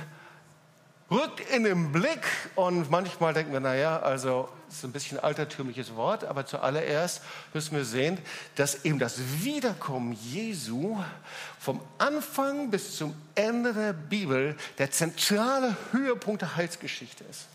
rückt 1.11 1.40
in 1.52 1.64
den 1.64 1.90
Blick 1.90 2.22
und 2.54 2.88
manchmal 2.88 3.34
denken 3.34 3.52
wir, 3.52 3.58
naja, 3.58 3.99
also 3.99 4.49
ist 4.68 4.84
ein 4.84 4.92
bisschen 4.92 5.18
altertümliches 5.18 5.94
Wort, 5.96 6.25
aber 6.25 6.46
zuallererst 6.46 7.20
müssen 7.52 7.76
wir 7.76 7.84
sehen, 7.84 8.16
dass 8.54 8.84
eben 8.84 9.00
das 9.00 9.18
Wiederkommen 9.42 10.12
Jesu 10.12 11.02
vom 11.58 11.80
Anfang 11.99 12.70
bis 12.70 12.96
zum 12.96 13.14
Ende 13.34 13.75
der 13.75 13.92
Bibel 13.92 14.56
der 14.78 14.92
zentrale 14.92 15.76
Höhepunkt 15.90 16.42
der 16.42 16.56
Heilsgeschichte 16.56 17.25
ist. 17.25 17.46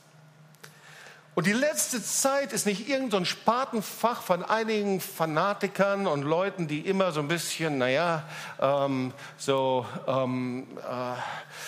Und 1.37 1.45
die 1.45 1.53
letzte 1.53 2.03
Zeit 2.03 2.51
ist 2.51 2.65
nicht 2.65 2.89
irgendein 2.89 3.23
so 3.23 3.25
Spartenfach 3.25 4.23
von 4.23 4.43
einigen 4.43 4.99
Fanatikern 4.99 6.07
und 6.07 6.23
Leuten, 6.23 6.67
die 6.67 6.79
immer 6.79 7.11
so 7.11 7.19
ein 7.19 7.27
bisschen, 7.27 7.77
naja, 7.77 8.23
ähm, 8.59 9.13
so, 9.37 9.85
ähm, 10.07 10.65
äh, 10.79 11.13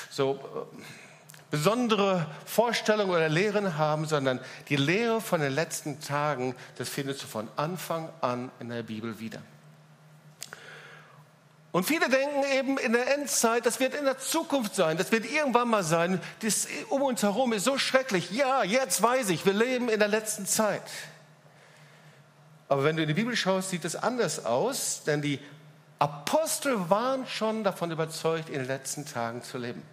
so 0.10 0.34
äh, 0.34 0.82
besondere 1.52 2.26
Vorstellungen 2.48 3.12
oder 3.12 3.30
Lehren 3.30 3.78
haben, 3.78 4.06
sondern 4.06 4.40
die 4.70 4.76
Lehre 4.76 5.22
von 5.22 5.40
den 5.40 5.54
letzten 5.54 6.00
Tagen, 6.00 6.56
das 6.80 6.90
findest 6.90 7.22
du 7.22 7.28
von 7.28 7.48
Anfang 7.56 8.10
an 8.22 8.50
in 8.60 8.70
der 8.70 8.82
Bibel 8.82 9.20
wieder. 9.20 9.44
Und 11.72 11.84
viele 11.84 12.10
denken 12.10 12.44
eben 12.52 12.78
in 12.80 12.94
der 12.94 13.14
Endzeit, 13.16 13.66
das 13.66 13.80
wird 13.80 13.94
in 13.94 14.06
der 14.06 14.18
Zukunft 14.18 14.74
sein, 14.74 14.98
das 14.98 15.12
wird 15.12 15.30
irgendwann 15.30 15.70
mal 15.70 15.84
sein, 15.84 16.20
das 16.42 16.68
um 16.90 17.04
uns 17.04 17.22
herum 17.22 17.54
ist 17.54 17.64
so 17.64 17.78
schrecklich. 17.78 18.32
Ja, 18.32 18.64
jetzt 18.64 19.02
weiß 19.02 19.30
ich, 19.30 19.46
wir 19.46 19.54
leben 19.54 19.88
in 19.88 20.00
der 20.00 20.08
letzten 20.08 20.48
Zeit. 20.48 20.82
Aber 22.68 22.84
wenn 22.84 22.96
du 22.96 23.04
in 23.04 23.08
die 23.08 23.14
Bibel 23.14 23.36
schaust, 23.36 23.70
sieht 23.70 23.86
es 23.86 23.96
anders 23.96 24.46
aus, 24.46 25.04
denn 25.04 25.22
die 25.22 25.40
Apostel 26.00 26.90
waren 26.90 27.28
schon 27.28 27.64
davon 27.64 27.92
überzeugt, 27.92 28.50
in 28.50 28.60
den 28.60 28.68
letzten 28.68 29.06
Tagen 29.06 29.44
zu 29.44 29.58
leben. 29.58 29.84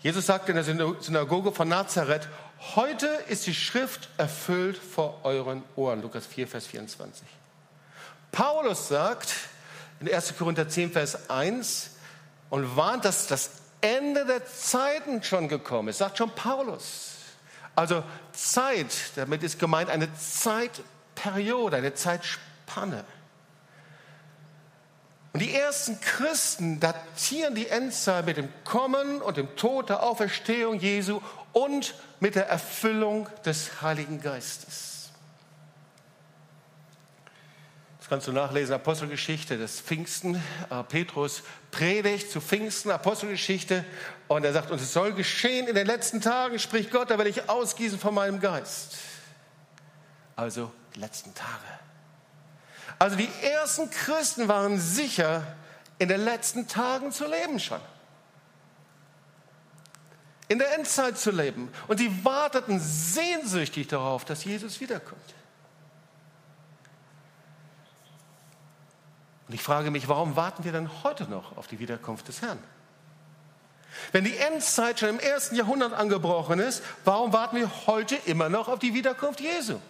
Jesus 0.00 0.26
sagte 0.26 0.52
in 0.52 0.56
der 0.56 0.64
Synagoge 1.00 1.50
von 1.50 1.68
Nazareth, 1.68 2.28
heute 2.76 3.06
ist 3.28 3.46
die 3.46 3.54
Schrift 3.54 4.08
erfüllt 4.16 4.78
vor 4.78 5.20
euren 5.24 5.64
Ohren. 5.74 6.02
Lukas 6.02 6.24
4, 6.26 6.46
Vers 6.46 6.66
24. 6.66 7.26
Paulus 8.30 8.88
sagt 8.88 9.34
in 10.00 10.12
1. 10.12 10.36
Korinther 10.38 10.68
10, 10.68 10.92
Vers 10.92 11.30
1 11.30 11.90
und 12.50 12.76
warnt, 12.76 13.04
dass 13.04 13.26
das 13.26 13.50
Ende 13.80 14.24
der 14.26 14.46
Zeiten 14.46 15.22
schon 15.22 15.48
gekommen 15.48 15.88
ist, 15.88 15.98
sagt 15.98 16.18
schon 16.18 16.30
Paulus. 16.30 17.12
Also 17.74 18.02
Zeit, 18.32 18.92
damit 19.14 19.42
ist 19.42 19.58
gemeint 19.58 19.88
eine 19.90 20.08
Zeitperiode, 20.14 21.76
eine 21.76 21.94
Zeitspanne. 21.94 23.04
Und 25.32 25.40
die 25.40 25.54
ersten 25.54 26.00
Christen 26.00 26.80
datieren 26.80 27.54
die 27.54 27.68
Endzeit 27.68 28.26
mit 28.26 28.36
dem 28.36 28.48
Kommen 28.64 29.22
und 29.22 29.36
dem 29.36 29.54
Tod 29.54 29.90
der 29.90 30.02
Auferstehung 30.02 30.80
Jesu 30.80 31.20
und 31.52 31.94
mit 32.18 32.34
der 32.34 32.48
Erfüllung 32.48 33.28
des 33.44 33.80
Heiligen 33.80 34.20
Geistes. 34.20 34.97
Kannst 38.08 38.26
du 38.26 38.32
nachlesen, 38.32 38.74
Apostelgeschichte 38.74 39.58
des 39.58 39.82
Pfingsten. 39.82 40.42
Äh, 40.70 40.82
Petrus 40.84 41.42
predigt 41.70 42.30
zu 42.30 42.40
Pfingsten, 42.40 42.90
Apostelgeschichte. 42.90 43.84
Und 44.28 44.44
er 44.44 44.54
sagt, 44.54 44.70
und 44.70 44.80
es 44.80 44.94
soll 44.94 45.12
geschehen 45.12 45.68
in 45.68 45.74
den 45.74 45.86
letzten 45.86 46.22
Tagen, 46.22 46.58
spricht 46.58 46.90
Gott, 46.90 47.10
da 47.10 47.18
werde 47.18 47.28
ich 47.28 47.50
ausgießen 47.50 47.98
von 47.98 48.14
meinem 48.14 48.40
Geist. 48.40 48.96
Also 50.36 50.72
die 50.94 51.00
letzten 51.00 51.34
Tage. 51.34 51.50
Also 52.98 53.16
die 53.16 53.28
ersten 53.42 53.90
Christen 53.90 54.48
waren 54.48 54.80
sicher, 54.80 55.42
in 55.98 56.08
den 56.08 56.24
letzten 56.24 56.66
Tagen 56.66 57.12
zu 57.12 57.26
leben 57.26 57.60
schon. 57.60 57.80
In 60.48 60.58
der 60.58 60.74
Endzeit 60.74 61.18
zu 61.18 61.30
leben. 61.30 61.70
Und 61.88 61.98
sie 61.98 62.24
warteten 62.24 62.80
sehnsüchtig 62.80 63.88
darauf, 63.88 64.24
dass 64.24 64.44
Jesus 64.44 64.80
wiederkommt. 64.80 65.34
Und 69.48 69.54
ich 69.54 69.62
frage 69.62 69.90
mich, 69.90 70.08
warum 70.08 70.36
warten 70.36 70.64
wir 70.64 70.72
denn 70.72 70.90
heute 71.02 71.24
noch 71.24 71.56
auf 71.56 71.66
die 71.66 71.78
Wiederkunft 71.78 72.28
des 72.28 72.42
Herrn? 72.42 72.58
Wenn 74.12 74.24
die 74.24 74.36
Endzeit 74.36 75.00
schon 75.00 75.08
im 75.08 75.18
ersten 75.18 75.56
Jahrhundert 75.56 75.94
angebrochen 75.94 76.60
ist, 76.60 76.82
warum 77.04 77.32
warten 77.32 77.56
wir 77.56 77.70
heute 77.86 78.14
immer 78.26 78.48
noch 78.48 78.68
auf 78.68 78.78
die 78.78 78.94
Wiederkunft 78.94 79.40
Jesu? 79.40 79.80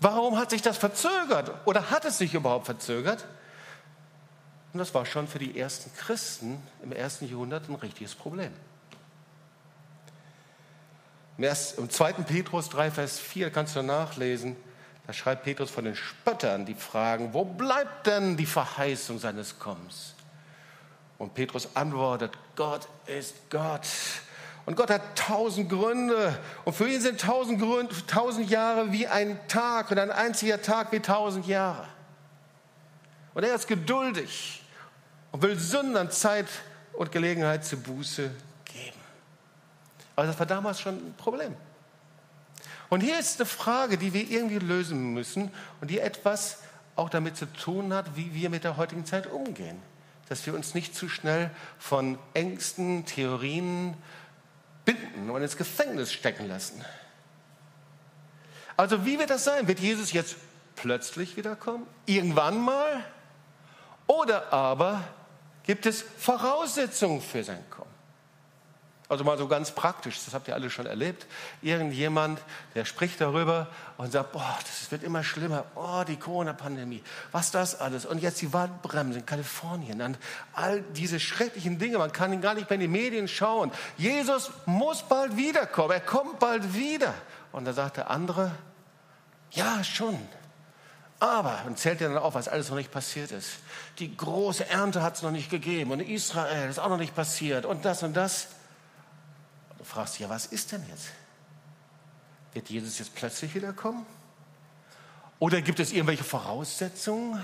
Warum 0.00 0.38
hat 0.38 0.50
sich 0.50 0.62
das 0.62 0.78
verzögert 0.78 1.52
oder 1.66 1.90
hat 1.90 2.04
es 2.04 2.18
sich 2.18 2.34
überhaupt 2.34 2.66
verzögert? 2.66 3.26
Und 4.72 4.78
das 4.78 4.94
war 4.94 5.06
schon 5.06 5.28
für 5.28 5.38
die 5.38 5.58
ersten 5.58 5.94
Christen 5.96 6.62
im 6.82 6.92
ersten 6.92 7.28
Jahrhundert 7.28 7.68
ein 7.68 7.74
richtiges 7.76 8.14
Problem. 8.14 8.52
Im 11.38 11.90
2. 11.90 12.12
Petrus 12.12 12.70
3, 12.70 12.90
Vers 12.90 13.18
4 13.18 13.50
kannst 13.50 13.76
du 13.76 13.82
nachlesen, 13.82 14.56
da 15.06 15.12
schreibt 15.12 15.44
Petrus 15.44 15.70
von 15.70 15.84
den 15.84 15.94
Spöttern, 15.94 16.66
die 16.66 16.74
fragen, 16.74 17.32
wo 17.32 17.44
bleibt 17.44 18.06
denn 18.06 18.36
die 18.36 18.46
Verheißung 18.46 19.18
seines 19.18 19.58
Kommens? 19.58 20.14
Und 21.18 21.32
Petrus 21.34 21.68
antwortet, 21.74 22.32
Gott 22.56 22.88
ist 23.06 23.34
Gott 23.48 23.86
und 24.66 24.74
Gott 24.74 24.90
hat 24.90 25.16
tausend 25.16 25.70
Gründe. 25.70 26.36
Und 26.64 26.74
für 26.74 26.88
ihn 26.88 27.00
sind 27.00 27.20
tausend, 27.20 27.60
Gründe, 27.60 27.94
tausend 28.08 28.50
Jahre 28.50 28.90
wie 28.92 29.06
ein 29.06 29.38
Tag 29.46 29.92
und 29.92 29.98
ein 29.98 30.10
einziger 30.10 30.60
Tag 30.60 30.90
wie 30.90 31.00
tausend 31.00 31.46
Jahre. 31.46 31.86
Und 33.32 33.44
er 33.44 33.54
ist 33.54 33.68
geduldig 33.68 34.62
und 35.30 35.40
will 35.40 35.56
Sündern 35.56 36.10
Zeit 36.10 36.48
und 36.94 37.12
Gelegenheit 37.12 37.64
zur 37.64 37.78
Buße 37.78 38.30
geben. 38.64 39.00
Aber 40.16 40.26
das 40.26 40.38
war 40.38 40.46
damals 40.46 40.80
schon 40.80 40.94
ein 40.94 41.14
Problem. 41.16 41.54
Und 42.88 43.00
hier 43.00 43.18
ist 43.18 43.40
eine 43.40 43.46
Frage, 43.46 43.98
die 43.98 44.12
wir 44.12 44.30
irgendwie 44.30 44.58
lösen 44.58 45.12
müssen 45.12 45.50
und 45.80 45.90
die 45.90 45.98
etwas 45.98 46.58
auch 46.94 47.10
damit 47.10 47.36
zu 47.36 47.46
tun 47.52 47.92
hat, 47.92 48.16
wie 48.16 48.34
wir 48.34 48.50
mit 48.50 48.64
der 48.64 48.76
heutigen 48.76 49.04
Zeit 49.04 49.26
umgehen. 49.26 49.80
Dass 50.28 50.46
wir 50.46 50.54
uns 50.54 50.74
nicht 50.74 50.94
zu 50.94 51.08
schnell 51.08 51.50
von 51.78 52.18
Ängsten, 52.34 53.04
Theorien, 53.04 53.96
binden 54.84 55.30
und 55.30 55.42
ins 55.42 55.56
Gefängnis 55.56 56.12
stecken 56.12 56.48
lassen. 56.48 56.84
Also 58.76 59.04
wie 59.04 59.18
wird 59.18 59.30
das 59.30 59.44
sein? 59.44 59.68
Wird 59.68 59.80
Jesus 59.80 60.12
jetzt 60.12 60.36
plötzlich 60.76 61.36
wiederkommen? 61.36 61.86
Irgendwann 62.06 62.58
mal? 62.60 63.04
Oder 64.06 64.52
aber 64.52 65.02
gibt 65.64 65.86
es 65.86 66.02
Voraussetzungen 66.18 67.20
für 67.20 67.42
sein 67.42 67.64
Kommen? 67.70 67.85
Also 69.08 69.22
mal 69.22 69.38
so 69.38 69.46
ganz 69.46 69.70
praktisch, 69.70 70.24
das 70.24 70.34
habt 70.34 70.48
ihr 70.48 70.54
alle 70.54 70.68
schon 70.68 70.86
erlebt. 70.86 71.26
Irgendjemand, 71.62 72.40
der 72.74 72.84
spricht 72.84 73.20
darüber 73.20 73.68
und 73.98 74.10
sagt, 74.10 74.32
boah, 74.32 74.58
das 74.62 74.90
wird 74.90 75.04
immer 75.04 75.22
schlimmer. 75.22 75.64
Oh, 75.76 76.02
die 76.06 76.16
Corona-Pandemie, 76.16 77.04
was 77.30 77.52
das 77.52 77.80
alles. 77.80 78.04
Und 78.04 78.18
jetzt 78.18 78.42
die 78.42 78.52
Waldbremse 78.52 79.20
in 79.20 79.26
Kalifornien. 79.26 80.02
Und 80.02 80.18
all 80.54 80.82
diese 80.82 81.20
schrecklichen 81.20 81.78
Dinge, 81.78 81.98
man 81.98 82.10
kann 82.10 82.32
ihn 82.32 82.40
gar 82.40 82.54
nicht 82.54 82.68
mehr 82.68 82.74
in 82.74 82.80
die 82.80 82.88
Medien 82.88 83.28
schauen. 83.28 83.70
Jesus 83.96 84.50
muss 84.64 85.04
bald 85.04 85.36
wiederkommen, 85.36 85.92
er 85.92 86.00
kommt 86.00 86.40
bald 86.40 86.74
wieder. 86.74 87.14
Und 87.52 87.64
da 87.64 87.72
sagt 87.72 87.98
der 87.98 88.10
andere, 88.10 88.50
ja, 89.52 89.84
schon. 89.84 90.18
Aber, 91.20 91.62
und 91.66 91.78
zählt 91.78 92.00
er 92.00 92.08
dann 92.08 92.18
auf, 92.18 92.34
was 92.34 92.48
alles 92.48 92.68
noch 92.68 92.76
nicht 92.76 92.90
passiert 92.90 93.30
ist. 93.30 93.50
Die 94.00 94.16
große 94.16 94.68
Ernte 94.68 95.02
hat 95.02 95.14
es 95.14 95.22
noch 95.22 95.30
nicht 95.30 95.48
gegeben 95.48 95.92
und 95.92 96.00
Israel 96.00 96.68
ist 96.68 96.78
auch 96.78 96.88
noch 96.88 96.98
nicht 96.98 97.14
passiert 97.14 97.64
und 97.64 97.84
das 97.84 98.02
und 98.02 98.14
das 98.14 98.48
fragst 99.86 100.18
du, 100.18 100.24
ja, 100.24 100.28
was 100.28 100.46
ist 100.46 100.72
denn 100.72 100.84
jetzt? 100.88 101.08
Wird 102.52 102.68
Jesus 102.68 102.98
jetzt 102.98 103.14
plötzlich 103.14 103.54
wiederkommen? 103.54 104.06
Oder 105.38 105.60
gibt 105.60 105.80
es 105.80 105.92
irgendwelche 105.92 106.24
Voraussetzungen? 106.24 107.42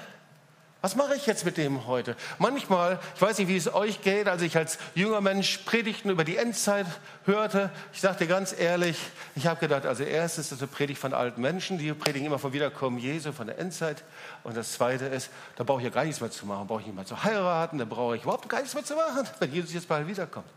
Was 0.80 0.96
mache 0.96 1.14
ich 1.14 1.26
jetzt 1.26 1.44
mit 1.44 1.58
dem 1.58 1.86
heute? 1.86 2.16
Manchmal, 2.38 2.98
ich 3.14 3.22
weiß 3.22 3.38
nicht, 3.38 3.46
wie 3.46 3.56
es 3.56 3.72
euch 3.72 4.02
geht, 4.02 4.26
als 4.26 4.42
ich 4.42 4.56
als 4.56 4.78
junger 4.96 5.20
Mensch 5.20 5.58
Predigten 5.58 6.10
über 6.10 6.24
die 6.24 6.36
Endzeit 6.36 6.86
hörte, 7.24 7.70
ich 7.92 8.00
sagte 8.00 8.26
ganz 8.26 8.52
ehrlich, 8.58 8.98
ich 9.36 9.46
habe 9.46 9.60
gedacht, 9.60 9.86
also 9.86 10.02
erstes 10.02 10.50
ist 10.50 10.60
eine 10.60 10.66
Predigt 10.66 10.98
von 11.00 11.14
alten 11.14 11.40
Menschen, 11.40 11.78
die 11.78 11.92
predigen 11.92 12.26
immer 12.26 12.40
vom 12.40 12.52
Wiederkommen 12.52 12.98
Jesu, 12.98 13.30
von 13.30 13.46
der 13.46 13.60
Endzeit. 13.60 14.02
Und 14.42 14.56
das 14.56 14.72
zweite 14.72 15.04
ist, 15.04 15.30
da 15.54 15.62
brauche 15.62 15.78
ich 15.78 15.84
ja 15.84 15.90
gar 15.90 16.04
nichts 16.04 16.20
mehr 16.20 16.32
zu 16.32 16.46
machen, 16.46 16.66
brauche 16.66 16.80
ich 16.80 16.86
nicht 16.86 16.96
mehr 16.96 17.06
zu 17.06 17.22
heiraten, 17.22 17.78
da 17.78 17.84
brauche 17.84 18.16
ich 18.16 18.24
überhaupt 18.24 18.48
gar 18.48 18.58
nichts 18.58 18.74
mehr 18.74 18.84
zu 18.84 18.96
machen, 18.96 19.28
wenn 19.38 19.52
Jesus 19.52 19.72
jetzt 19.72 19.86
bald 19.86 20.08
wiederkommt. 20.08 20.48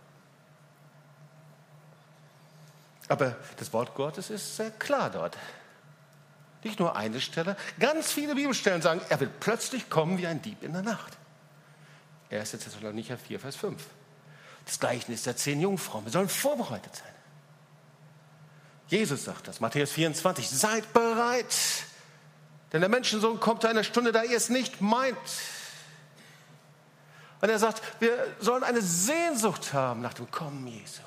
Aber 3.08 3.36
das 3.58 3.72
Wort 3.74 3.94
Gottes 3.96 4.30
ist 4.30 4.56
sehr 4.56 4.72
klar 4.72 5.10
dort. 5.10 5.38
Nicht 6.64 6.80
nur 6.80 6.96
eine 6.96 7.22
Stelle, 7.22 7.56
ganz 7.80 8.12
viele 8.12 8.34
Bibelstellen 8.34 8.82
sagen, 8.82 9.02
er 9.10 9.20
wird 9.20 9.40
plötzlich 9.40 9.90
kommen 9.90 10.18
wie 10.18 10.26
ein 10.26 10.42
Dieb 10.42 10.64
in 10.64 10.74
der 10.74 10.82
Nacht. 10.82 11.14
1. 12.32 12.52
Thessalonicher 12.52 13.18
4, 13.18 13.40
Vers 13.40 13.56
5. 13.56 13.84
Das 14.66 14.80
Gleichnis 14.80 15.24
der 15.24 15.38
zehn 15.38 15.62
Jungfrauen. 15.62 16.06
Wir 16.06 16.12
sollen 16.12 16.30
vorbereitet 16.30 16.96
sein. 16.96 17.14
Jesus 18.88 19.26
sagt 19.26 19.48
das, 19.48 19.60
Matthäus 19.60 19.92
24, 19.92 20.50
seid 20.50 20.92
bereit, 20.94 21.56
denn 22.72 22.82
der 22.82 22.90
Menschensohn 22.90 23.40
kommt 23.40 23.62
zu 23.62 23.68
einer 23.68 23.84
Stunde, 23.84 24.12
da 24.12 24.24
ihr 24.24 24.38
es 24.38 24.50
nicht 24.50 24.82
meint. 24.82 25.18
Und 27.42 27.50
er 27.50 27.60
sagt, 27.60 27.82
wir 28.00 28.12
sollen 28.40 28.64
eine 28.64 28.82
Sehnsucht 28.82 29.74
haben 29.74 30.02
nach 30.02 30.14
dem 30.14 30.30
Kommen 30.32 30.66
Jesu. 30.68 31.02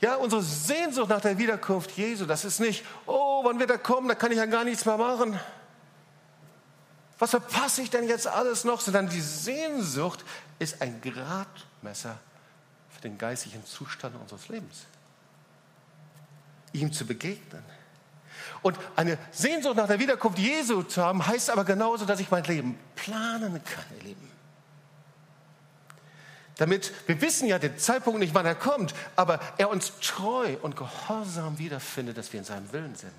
Ja, 0.00 0.16
unsere 0.16 0.42
Sehnsucht 0.42 1.10
nach 1.10 1.20
der 1.20 1.36
Wiederkunft 1.36 1.90
Jesu, 1.92 2.24
das 2.24 2.44
ist 2.44 2.58
nicht, 2.58 2.84
oh, 3.06 3.44
wann 3.44 3.58
wird 3.58 3.70
er 3.70 3.78
kommen, 3.78 4.08
da 4.08 4.14
kann 4.14 4.32
ich 4.32 4.38
ja 4.38 4.46
gar 4.46 4.64
nichts 4.64 4.86
mehr 4.86 4.96
machen. 4.96 5.38
Was 7.18 7.30
verpasse 7.30 7.82
ich 7.82 7.90
denn 7.90 8.08
jetzt 8.08 8.26
alles 8.26 8.64
noch? 8.64 8.80
Sondern 8.80 9.10
die 9.10 9.20
Sehnsucht 9.20 10.24
ist 10.58 10.80
ein 10.80 11.02
Gradmesser 11.02 12.18
für 12.88 13.02
den 13.02 13.18
geistigen 13.18 13.64
Zustand 13.66 14.16
unseres 14.18 14.48
Lebens. 14.48 14.86
Ihm 16.72 16.90
zu 16.92 17.06
begegnen. 17.06 17.62
Und 18.62 18.78
eine 18.96 19.18
Sehnsucht 19.32 19.76
nach 19.76 19.86
der 19.86 19.98
Wiederkunft 19.98 20.38
Jesu 20.38 20.82
zu 20.82 21.02
haben, 21.02 21.26
heißt 21.26 21.50
aber 21.50 21.64
genauso, 21.64 22.06
dass 22.06 22.20
ich 22.20 22.30
mein 22.30 22.44
Leben 22.44 22.78
planen 22.94 23.62
kann, 23.64 23.84
ihr 23.98 24.04
Lieben 24.04 24.29
damit 26.60 26.92
wir 27.08 27.22
wissen 27.22 27.48
ja 27.48 27.58
den 27.58 27.78
Zeitpunkt 27.78 28.20
nicht, 28.20 28.34
wann 28.34 28.44
er 28.44 28.54
kommt, 28.54 28.94
aber 29.16 29.40
er 29.56 29.70
uns 29.70 29.94
treu 30.00 30.58
und 30.60 30.76
gehorsam 30.76 31.58
wiederfindet, 31.58 32.18
dass 32.18 32.34
wir 32.34 32.40
in 32.40 32.44
seinem 32.44 32.70
Willen 32.70 32.94
sind. 32.94 33.14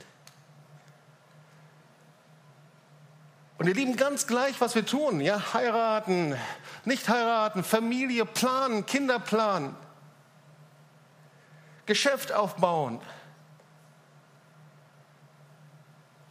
Und 3.58 3.68
ihr 3.68 3.74
Lieben, 3.74 3.98
ganz 3.98 4.28
gleich, 4.28 4.62
was 4.62 4.76
wir 4.76 4.86
tun, 4.86 5.22
ja, 5.22 5.54
heiraten, 5.56 6.38
nicht 6.86 7.10
heiraten, 7.10 7.64
Familie 7.64 8.26
planen, 8.26 8.86
Kinder 8.86 9.18
planen, 9.18 9.76
Geschäft 11.88 12.32
aufbauen. 12.32 13.02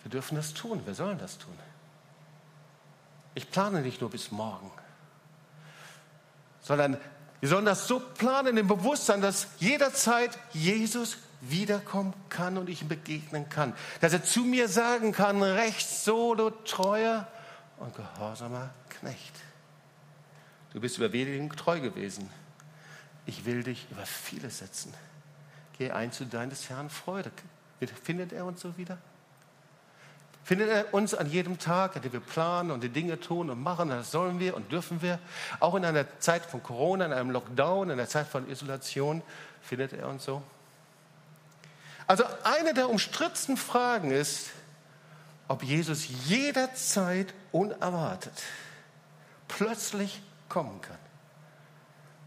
Wir 0.05 0.13
dürfen 0.13 0.37
das 0.37 0.55
tun, 0.55 0.87
wir 0.87 0.95
sollen 0.95 1.19
das 1.19 1.39
tun. 1.39 1.59
Ich 3.35 3.51
plane 3.51 3.81
nicht 3.81 4.01
nur 4.01 4.11
bis 4.11 4.31
morgen 4.31 4.71
sondern 6.71 6.99
wir 7.41 7.49
sollen 7.49 7.65
das 7.65 7.89
so 7.89 7.99
planen 7.99 8.57
im 8.57 8.69
Bewusstsein, 8.69 9.21
dass 9.21 9.49
jederzeit 9.59 10.39
Jesus 10.53 11.17
wiederkommen 11.41 12.15
kann 12.29 12.57
und 12.57 12.69
ich 12.69 12.83
ihm 12.83 12.87
begegnen 12.87 13.49
kann. 13.49 13.75
Dass 14.01 14.13
er 14.13 14.23
zu 14.23 14.45
mir 14.45 14.69
sagen 14.69 15.11
kann, 15.11 15.43
recht 15.43 15.89
so, 15.89 16.37
du 16.37 16.51
treuer 16.51 17.27
und 17.79 17.93
gehorsamer 17.97 18.71
Knecht. 18.89 19.33
Du 20.73 20.81
bist 20.81 20.97
überwältigend 20.99 21.57
treu 21.57 21.81
gewesen. 21.81 22.31
Ich 23.27 23.45
will 23.47 23.65
dich 23.65 23.89
über 23.91 24.07
vieles 24.07 24.59
setzen. 24.59 24.95
Geh 25.77 25.91
ein 25.91 26.13
zu 26.13 26.25
deines 26.25 26.71
Herrn 26.71 26.89
Freude. 26.89 27.33
Findet 28.05 28.33
er 28.33 28.45
uns 28.45 28.61
so 28.61 28.77
wieder? 28.77 28.97
Findet 30.51 30.69
er 30.69 30.93
uns 30.93 31.15
an 31.15 31.31
jedem 31.31 31.61
Tag, 31.61 31.95
an 31.95 32.03
dem 32.03 32.13
wir 32.13 32.19
planen 32.19 32.73
und 32.73 32.83
die 32.83 32.89
Dinge 32.89 33.21
tun 33.21 33.51
und 33.51 33.63
machen, 33.63 33.89
das 33.89 34.11
sollen 34.11 34.41
wir 34.41 34.57
und 34.57 34.73
dürfen 34.73 35.01
wir. 35.01 35.21
Auch 35.61 35.77
in 35.77 35.85
einer 35.85 36.19
Zeit 36.19 36.45
von 36.45 36.61
Corona, 36.61 37.07
in 37.07 37.13
einem 37.13 37.31
Lockdown, 37.31 37.89
in 37.89 37.93
einer 37.93 38.09
Zeit 38.09 38.27
von 38.27 38.51
Isolation, 38.51 39.23
findet 39.63 39.93
er 39.93 40.09
uns 40.09 40.25
so. 40.25 40.43
Also 42.09 42.25
eine 42.43 42.75
der 42.75 42.91
umstrittensten 42.91 43.57
Fragen 43.57 44.11
ist, 44.11 44.49
ob 45.47 45.63
Jesus 45.63 46.09
jederzeit 46.27 47.33
unerwartet 47.53 48.43
plötzlich 49.47 50.21
kommen 50.49 50.81
kann. 50.81 50.99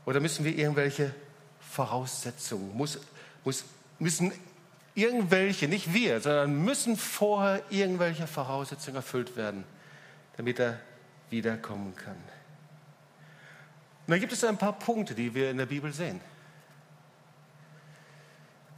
Oder 0.05 0.21
müssen 0.21 0.45
wir 0.45 0.57
irgendwelche 0.57 1.13
Voraussetzungen, 1.59 2.73
muss, 2.73 2.99
muss, 3.43 3.65
müssen 3.99 4.31
irgendwelche, 4.95 5.67
nicht 5.67 5.93
wir, 5.93 6.21
sondern 6.21 6.63
müssen 6.63 6.97
vorher 6.97 7.63
irgendwelche 7.69 8.27
Voraussetzungen 8.27 8.97
erfüllt 8.97 9.35
werden, 9.35 9.63
damit 10.37 10.59
er 10.59 10.79
wiederkommen 11.29 11.95
kann. 11.95 12.17
Und 14.05 14.11
da 14.11 14.17
gibt 14.17 14.33
es 14.33 14.43
ein 14.43 14.57
paar 14.57 14.73
Punkte, 14.73 15.15
die 15.15 15.33
wir 15.33 15.49
in 15.49 15.57
der 15.57 15.65
Bibel 15.65 15.93
sehen. 15.93 16.19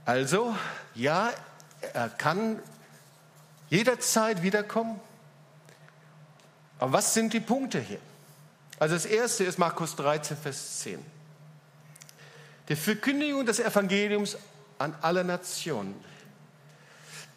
Also, 0.05 0.55
ja, 0.93 1.31
er 1.93 2.09
kann 2.09 2.59
jederzeit 3.69 4.43
wiederkommen. 4.43 4.99
Aber 6.79 6.93
was 6.93 7.13
sind 7.13 7.33
die 7.33 7.39
Punkte 7.39 7.79
hier? 7.79 7.99
Also 8.77 8.95
das 8.95 9.05
erste 9.05 9.45
ist 9.45 9.57
Markus 9.57 9.95
13, 9.95 10.37
Vers 10.37 10.79
10. 10.81 11.03
Die 12.67 12.75
Verkündigung 12.75 13.45
des 13.45 13.59
Evangeliums 13.59 14.37
an 14.77 14.95
alle 15.01 15.23
Nationen. 15.23 15.95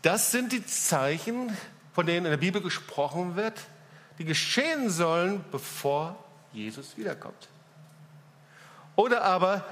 Das 0.03 0.31
sind 0.31 0.53
die 0.53 0.65
Zeichen, 0.65 1.57
von 1.93 2.07
denen 2.07 2.27
in 2.27 2.31
der 2.31 2.39
Bibel 2.39 2.63
gesprochen 2.63 3.37
wird, 3.37 3.61
die 4.19 4.25
geschehen 4.25 4.91
sollen, 4.91 5.45
bevor 5.51 6.17
Jesus 6.53 6.97
wiederkommt. 6.97 7.49
Oder 8.97 9.23
aber 9.23 9.65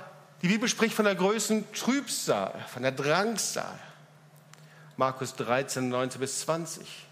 die 0.42 0.48
Bibel 0.48 0.68
spricht 0.68 0.94
von 0.94 1.04
der 1.04 1.14
größten 1.14 1.72
Trübsal, 1.72 2.52
von 2.68 2.82
der 2.82 2.92
Drangsal. 2.92 3.78
Markus 4.96 5.34
13, 5.34 5.88
19 5.88 6.20
bis 6.20 6.40
20. 6.40 7.06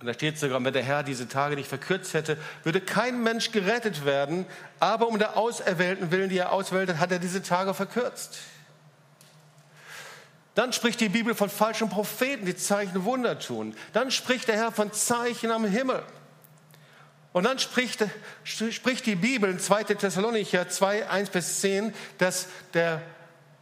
Und 0.00 0.06
da 0.06 0.14
steht 0.14 0.38
sogar, 0.38 0.62
wenn 0.64 0.72
der 0.72 0.82
Herr 0.82 1.02
diese 1.02 1.28
Tage 1.28 1.56
nicht 1.56 1.68
verkürzt 1.68 2.14
hätte, 2.14 2.38
würde 2.62 2.80
kein 2.80 3.22
Mensch 3.22 3.52
gerettet 3.52 4.06
werden, 4.06 4.46
aber 4.78 5.08
um 5.08 5.18
der 5.18 5.36
Auserwählten 5.36 6.10
willen, 6.10 6.30
die 6.30 6.38
er 6.38 6.52
auswählt, 6.52 6.96
hat 6.98 7.12
er 7.12 7.18
diese 7.18 7.42
Tage 7.42 7.74
verkürzt. 7.74 8.38
Dann 10.54 10.72
spricht 10.72 11.00
die 11.00 11.08
Bibel 11.08 11.34
von 11.34 11.48
falschen 11.48 11.88
Propheten, 11.88 12.44
die 12.44 12.56
Zeichen 12.56 13.04
Wunder 13.04 13.38
tun. 13.38 13.74
Dann 13.92 14.10
spricht 14.10 14.48
der 14.48 14.56
Herr 14.56 14.72
von 14.72 14.92
Zeichen 14.92 15.50
am 15.50 15.64
Himmel. 15.64 16.02
Und 17.32 17.44
dann 17.44 17.58
spricht, 17.58 18.04
spricht 18.42 19.06
die 19.06 19.14
Bibel 19.14 19.48
in 19.48 19.60
2. 19.60 19.84
Thessalonicher 19.84 20.68
2, 20.68 21.08
1 21.08 21.30
bis 21.30 21.60
10, 21.60 21.94
dass 22.18 22.48
der 22.74 23.00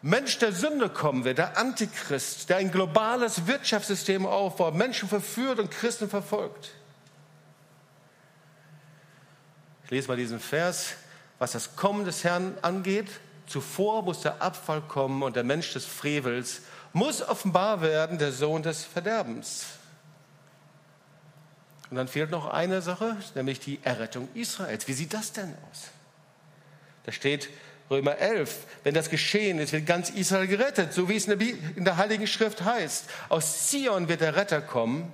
Mensch 0.01 0.38
der 0.38 0.53
Sünde 0.53 0.88
kommen 0.88 1.24
wird, 1.24 1.38
der 1.38 1.59
Antichrist, 1.59 2.48
der 2.48 2.59
ein 2.59 2.70
globales 2.70 3.46
Wirtschaftssystem 3.46 4.24
aufbaut, 4.24 4.74
Menschen 4.74 5.09
verführt 5.09 5.59
und 5.59 5.70
Christen 5.70 6.09
verfolgt. 6.09 6.70
Ich 9.85 9.90
lese 9.90 10.09
mal 10.09 10.16
diesen 10.16 10.40
Vers, 10.40 10.90
was 11.38 11.53
das 11.53 11.77
Kommen 11.77 12.05
des 12.05 12.24
Herrn 12.24 12.57
angeht. 12.62 13.09
Zuvor 13.46 14.03
muss 14.03 14.20
der 14.20 14.40
Abfall 14.40 14.83
kommen 14.83 15.22
und 15.22 15.35
der 15.35 15.44
Mensch 15.44 15.72
des 15.72 15.85
Frevels 15.85 16.62
muss 16.92 17.22
offenbar 17.22 17.81
werden, 17.81 18.18
der 18.18 18.33
Sohn 18.33 18.62
des 18.62 18.85
Verderbens. 18.85 19.66
Und 21.90 21.96
dann 21.96 22.09
fehlt 22.09 22.31
noch 22.31 22.46
eine 22.46 22.83
Sache, 22.83 23.16
nämlich 23.35 23.61
die 23.61 23.81
Errettung 23.83 24.29
Israels. 24.35 24.87
Wie 24.88 24.92
sieht 24.92 25.14
das 25.14 25.33
denn 25.33 25.55
aus? 25.70 25.88
Da 27.05 27.12
steht 27.12 27.48
Römer 27.90 28.18
11, 28.18 28.66
wenn 28.85 28.94
das 28.94 29.09
geschehen 29.09 29.59
ist, 29.59 29.72
wird 29.72 29.87
ganz 29.87 30.11
Israel 30.11 30.46
gerettet, 30.46 30.92
so 30.92 31.09
wie 31.09 31.16
es 31.16 31.27
in 31.27 31.85
der 31.85 31.96
Heiligen 31.96 32.27
Schrift 32.27 32.62
heißt. 32.62 33.09
Aus 33.31 33.68
Zion 33.68 34.09
wird 34.09 34.20
der 34.20 34.37
Retter 34.37 34.61
kommen. 34.61 35.11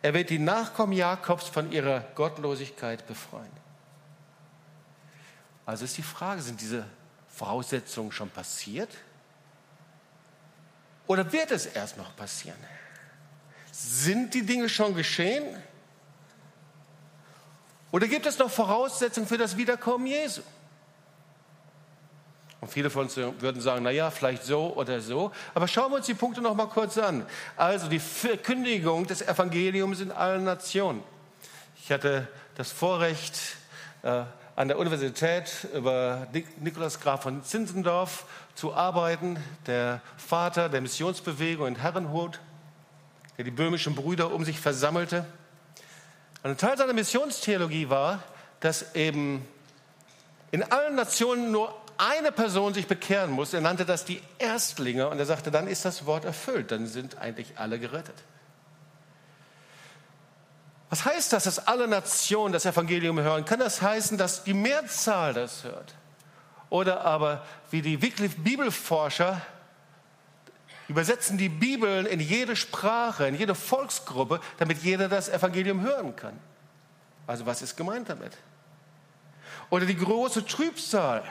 Er 0.00 0.14
wird 0.14 0.30
die 0.30 0.38
Nachkommen 0.38 0.94
Jakobs 0.94 1.48
von 1.48 1.70
ihrer 1.70 2.00
Gottlosigkeit 2.14 3.06
befreien. 3.06 3.52
Also 5.66 5.84
ist 5.84 5.98
die 5.98 6.02
Frage, 6.02 6.40
sind 6.40 6.60
diese 6.60 6.84
Voraussetzungen 7.28 8.12
schon 8.12 8.30
passiert? 8.30 8.90
Oder 11.06 11.30
wird 11.32 11.50
es 11.50 11.66
erst 11.66 11.96
noch 11.96 12.14
passieren? 12.16 12.58
Sind 13.70 14.34
die 14.34 14.44
Dinge 14.46 14.68
schon 14.68 14.94
geschehen? 14.94 15.44
Oder 17.90 18.08
gibt 18.08 18.26
es 18.26 18.38
noch 18.38 18.50
Voraussetzungen 18.50 19.26
für 19.26 19.38
das 19.38 19.56
Wiederkommen 19.56 20.06
Jesu? 20.06 20.42
Und 22.60 22.68
viele 22.68 22.88
von 22.88 23.02
uns 23.02 23.16
würden 23.16 23.60
sagen, 23.60 23.82
na 23.82 23.90
ja, 23.90 24.10
vielleicht 24.10 24.44
so 24.44 24.74
oder 24.74 25.00
so. 25.00 25.32
Aber 25.54 25.68
schauen 25.68 25.92
wir 25.92 25.96
uns 25.96 26.06
die 26.06 26.14
Punkte 26.14 26.40
noch 26.40 26.54
mal 26.54 26.66
kurz 26.66 26.96
an. 26.96 27.26
Also 27.56 27.88
die 27.88 27.98
Verkündigung 27.98 29.06
des 29.06 29.20
Evangeliums 29.20 30.00
in 30.00 30.10
allen 30.10 30.44
Nationen. 30.44 31.02
Ich 31.82 31.92
hatte 31.92 32.26
das 32.54 32.72
Vorrecht, 32.72 33.38
äh, 34.02 34.24
an 34.56 34.68
der 34.68 34.78
Universität 34.78 35.66
über 35.74 36.26
Nikolaus 36.60 37.00
Graf 37.00 37.24
von 37.24 37.42
Zinzendorf 37.42 38.24
zu 38.54 38.74
arbeiten, 38.74 39.36
der 39.66 40.00
Vater 40.16 40.68
der 40.68 40.80
Missionsbewegung 40.80 41.66
in 41.66 41.76
Herrenhut, 41.76 42.40
der 43.36 43.44
die 43.44 43.50
böhmischen 43.50 43.94
Brüder 43.94 44.32
um 44.32 44.44
sich 44.44 44.60
versammelte. 44.60 45.26
ein 46.42 46.56
Teil 46.56 46.76
seiner 46.76 46.92
Missionstheologie 46.92 47.88
war, 47.88 48.22
dass 48.60 48.94
eben 48.94 49.46
in 50.50 50.62
allen 50.62 50.94
Nationen 50.94 51.50
nur 51.50 51.74
eine 51.98 52.32
Person 52.32 52.74
sich 52.74 52.86
bekehren 52.86 53.30
muss. 53.30 53.52
Er 53.54 53.60
nannte 53.60 53.84
das 53.84 54.04
die 54.04 54.22
Erstlinge 54.38 55.08
und 55.08 55.18
er 55.18 55.26
sagte, 55.26 55.50
dann 55.50 55.66
ist 55.66 55.84
das 55.84 56.06
Wort 56.06 56.24
erfüllt, 56.24 56.70
dann 56.70 56.86
sind 56.86 57.18
eigentlich 57.18 57.58
alle 57.58 57.78
gerettet. 57.78 58.16
Was 60.90 61.04
heißt 61.04 61.32
das, 61.32 61.44
dass 61.44 61.66
alle 61.66 61.88
Nationen 61.88 62.52
das 62.52 62.66
Evangelium 62.66 63.18
hören? 63.18 63.44
Kann 63.44 63.58
das 63.58 63.82
heißen, 63.82 64.16
dass 64.16 64.44
die 64.44 64.54
Mehrzahl 64.54 65.34
das 65.34 65.64
hört? 65.64 65.94
Oder 66.74 67.04
aber, 67.04 67.46
wie 67.70 67.82
die 67.82 67.96
Bibelforscher 67.96 69.40
übersetzen 70.88 71.38
die 71.38 71.48
Bibeln 71.48 72.04
in 72.04 72.18
jede 72.18 72.56
Sprache, 72.56 73.28
in 73.28 73.36
jede 73.36 73.54
Volksgruppe, 73.54 74.40
damit 74.58 74.82
jeder 74.82 75.08
das 75.08 75.28
Evangelium 75.28 75.82
hören 75.82 76.16
kann. 76.16 76.36
Also 77.28 77.46
was 77.46 77.62
ist 77.62 77.76
gemeint 77.76 78.08
damit? 78.08 78.36
Oder 79.70 79.86
die 79.86 79.96
große 79.96 80.46
Trübsal. 80.46 81.22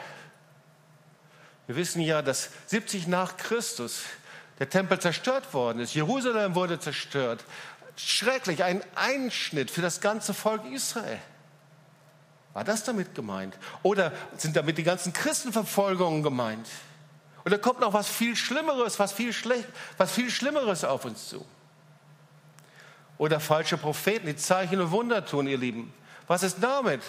Wir 1.67 1.75
wissen 1.75 1.99
ja, 1.99 2.21
dass 2.21 2.49
70 2.67 3.07
nach 3.07 3.35
Christus 3.35 4.03
der 4.59 4.69
Tempel 4.69 4.97
zerstört 4.99 5.53
worden 5.53 5.79
ist. 5.81 5.93
Jerusalem 5.93 6.55
wurde 6.55 6.79
zerstört. 6.79 7.43
Schrecklich, 7.97 8.63
ein 8.63 8.81
Einschnitt 8.95 9.71
für 9.71 9.81
das 9.81 9.99
ganze 9.99 10.33
Volk 10.33 10.63
Israel. 10.71 11.19
War 12.53 12.63
das 12.63 12.83
damit 12.83 13.15
gemeint? 13.15 13.57
Oder 13.81 14.11
sind 14.37 14.55
damit 14.55 14.77
die 14.77 14.83
ganzen 14.83 15.11
Christenverfolgungen 15.11 16.21
gemeint? 16.21 16.67
Oder 17.45 17.57
kommt 17.57 17.79
noch 17.79 17.93
was 17.93 18.07
viel 18.07 18.35
Schlimmeres, 18.35 18.99
was 18.99 19.11
viel, 19.11 19.33
schlecht, 19.33 19.67
was 19.97 20.11
viel 20.11 20.29
Schlimmeres 20.29 20.83
auf 20.83 21.05
uns 21.05 21.29
zu? 21.29 21.45
Oder 23.17 23.39
falsche 23.39 23.77
Propheten, 23.77 24.27
die 24.27 24.35
Zeichen 24.35 24.79
und 24.79 24.91
Wunder 24.91 25.25
tun, 25.25 25.47
ihr 25.47 25.57
Lieben. 25.57 25.93
Was 26.27 26.43
ist 26.43 26.57
damit? 26.61 27.01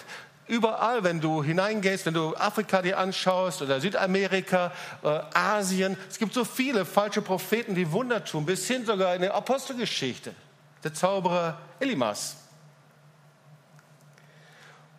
Überall, 0.47 1.03
wenn 1.03 1.21
du 1.21 1.43
hineingehst, 1.43 2.05
wenn 2.05 2.13
du 2.13 2.35
Afrika 2.35 2.81
dir 2.81 2.99
anschaust 2.99 3.63
oder 3.63 3.81
Südamerika, 3.81 4.71
äh, 5.03 5.19
Asien, 5.33 5.97
es 6.07 6.19
gibt 6.19 6.33
so 6.33 6.45
viele 6.45 6.85
falsche 6.85 7.21
Propheten, 7.23 7.73
die 7.73 7.91
Wunder 7.91 8.23
tun, 8.23 8.45
bis 8.45 8.67
hin 8.67 8.85
sogar 8.85 9.15
in 9.15 9.21
der 9.21 9.33
Apostelgeschichte. 9.33 10.35
Der 10.83 10.93
Zauberer 10.93 11.57
Elimas. 11.79 12.35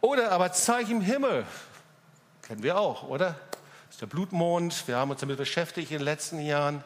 Oder 0.06 0.30
aber 0.30 0.52
Zeichen 0.52 0.98
im 0.98 1.00
Himmel, 1.00 1.44
kennen 2.42 2.62
wir 2.62 2.78
auch, 2.78 3.08
oder? 3.08 3.34
Das 3.50 3.96
ist 3.96 4.00
der 4.00 4.06
Blutmond, 4.06 4.86
wir 4.86 4.98
haben 4.98 5.10
uns 5.10 5.18
damit 5.18 5.36
beschäftigt 5.36 5.90
in 5.90 5.98
den 5.98 6.04
letzten 6.04 6.38
Jahren. 6.38 6.84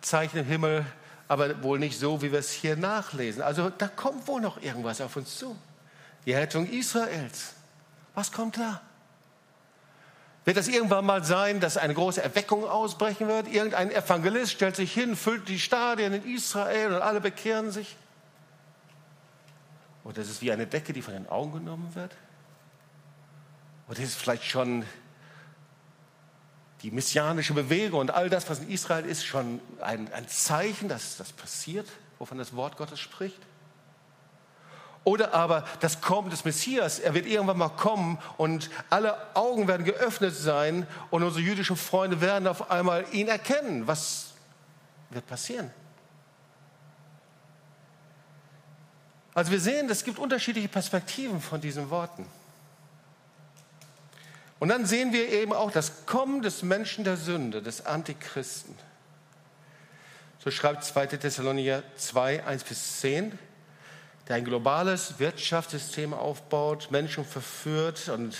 Zeichen 0.00 0.38
im 0.38 0.46
Himmel, 0.46 0.84
aber 1.28 1.62
wohl 1.62 1.78
nicht 1.78 1.96
so, 1.96 2.22
wie 2.22 2.32
wir 2.32 2.40
es 2.40 2.50
hier 2.50 2.74
nachlesen. 2.76 3.40
Also 3.40 3.70
da 3.70 3.86
kommt 3.86 4.26
wohl 4.26 4.40
noch 4.40 4.60
irgendwas 4.60 5.00
auf 5.00 5.14
uns 5.14 5.38
zu. 5.38 5.56
Die 6.24 6.32
Rettung 6.32 6.68
Israels. 6.68 7.52
Was 8.16 8.32
kommt 8.32 8.58
da? 8.58 8.80
Wird 10.44 10.56
das 10.56 10.66
irgendwann 10.66 11.06
mal 11.06 11.22
sein, 11.22 11.60
dass 11.60 11.76
eine 11.76 11.94
große 11.94 12.20
Erweckung 12.20 12.64
ausbrechen 12.64 13.28
wird? 13.28 13.46
Irgendein 13.46 13.92
Evangelist 13.92 14.50
stellt 14.50 14.74
sich 14.74 14.92
hin, 14.92 15.14
füllt 15.14 15.48
die 15.48 15.60
Stadien 15.60 16.14
in 16.14 16.34
Israel 16.34 16.94
und 16.94 17.02
alle 17.02 17.20
bekehren 17.20 17.70
sich? 17.70 17.94
Oder 20.02 20.22
ist 20.22 20.30
es 20.30 20.42
wie 20.42 20.50
eine 20.50 20.66
Decke, 20.66 20.92
die 20.92 21.02
von 21.02 21.14
den 21.14 21.28
Augen 21.28 21.52
genommen 21.52 21.94
wird? 21.94 22.10
Oder 23.88 24.00
ist 24.00 24.10
es 24.10 24.14
vielleicht 24.16 24.44
schon 24.44 24.84
die 26.82 26.90
messianische 26.90 27.54
Bewegung 27.54 28.00
und 28.00 28.10
all 28.10 28.28
das, 28.28 28.48
was 28.50 28.58
in 28.60 28.68
Israel 28.70 29.04
ist, 29.04 29.24
schon 29.24 29.60
ein, 29.80 30.12
ein 30.12 30.28
Zeichen, 30.28 30.88
dass 30.88 31.16
das 31.16 31.32
passiert, 31.32 31.88
wovon 32.18 32.38
das 32.38 32.54
Wort 32.54 32.76
Gottes 32.76 33.00
spricht? 33.00 33.40
Oder 35.04 35.34
aber 35.34 35.64
das 35.80 36.00
Kommen 36.00 36.30
des 36.30 36.44
Messias, 36.44 36.98
er 36.98 37.14
wird 37.14 37.26
irgendwann 37.26 37.58
mal 37.58 37.68
kommen 37.68 38.18
und 38.38 38.70
alle 38.90 39.16
Augen 39.36 39.68
werden 39.68 39.84
geöffnet 39.84 40.34
sein 40.34 40.84
und 41.10 41.22
unsere 41.22 41.44
jüdischen 41.44 41.76
Freunde 41.76 42.20
werden 42.20 42.48
auf 42.48 42.72
einmal 42.72 43.04
ihn 43.12 43.28
erkennen. 43.28 43.86
Was 43.86 44.32
wird 45.10 45.24
passieren? 45.28 45.70
Also 49.32 49.52
wir 49.52 49.60
sehen, 49.60 49.88
es 49.90 50.02
gibt 50.02 50.18
unterschiedliche 50.18 50.66
Perspektiven 50.66 51.40
von 51.40 51.60
diesen 51.60 51.88
Worten. 51.90 52.26
Und 54.58 54.68
dann 54.68 54.86
sehen 54.86 55.12
wir 55.12 55.28
eben 55.28 55.52
auch 55.52 55.70
das 55.70 56.06
Kommen 56.06 56.42
des 56.42 56.62
Menschen 56.62 57.04
der 57.04 57.16
Sünde, 57.16 57.62
des 57.62 57.84
Antichristen. 57.84 58.74
So 60.38 60.50
schreibt 60.50 60.84
2. 60.84 61.06
Thessalonicher 61.06 61.82
2, 61.96 62.46
1 62.46 62.64
bis 62.64 63.00
10 63.00 63.38
der 64.28 64.36
ein 64.36 64.44
globales 64.44 65.18
Wirtschaftssystem 65.18 66.12
aufbaut, 66.12 66.88
Menschen 66.90 67.24
verführt 67.24 68.08
und 68.08 68.36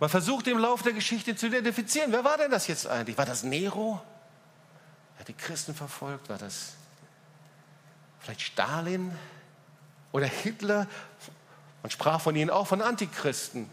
man 0.00 0.10
versucht 0.10 0.46
im 0.46 0.58
Laufe 0.58 0.84
der 0.84 0.92
Geschichte 0.92 1.34
zu 1.34 1.46
identifizieren. 1.46 2.12
Wer 2.12 2.24
war 2.24 2.36
denn 2.36 2.50
das 2.50 2.66
jetzt 2.66 2.86
eigentlich? 2.86 3.18
War 3.18 3.26
das 3.26 3.42
Nero? 3.42 4.00
Er 5.16 5.20
hat 5.20 5.28
die 5.28 5.34
Christen 5.34 5.74
verfolgt? 5.74 6.28
War 6.28 6.38
das 6.38 6.74
vielleicht 8.20 8.42
Stalin 8.42 9.16
oder 10.12 10.26
Hitler? 10.26 10.86
Man 11.82 11.90
sprach 11.90 12.20
von 12.20 12.36
ihnen 12.36 12.50
auch 12.50 12.66
von 12.66 12.82
Antichristen. 12.82 13.68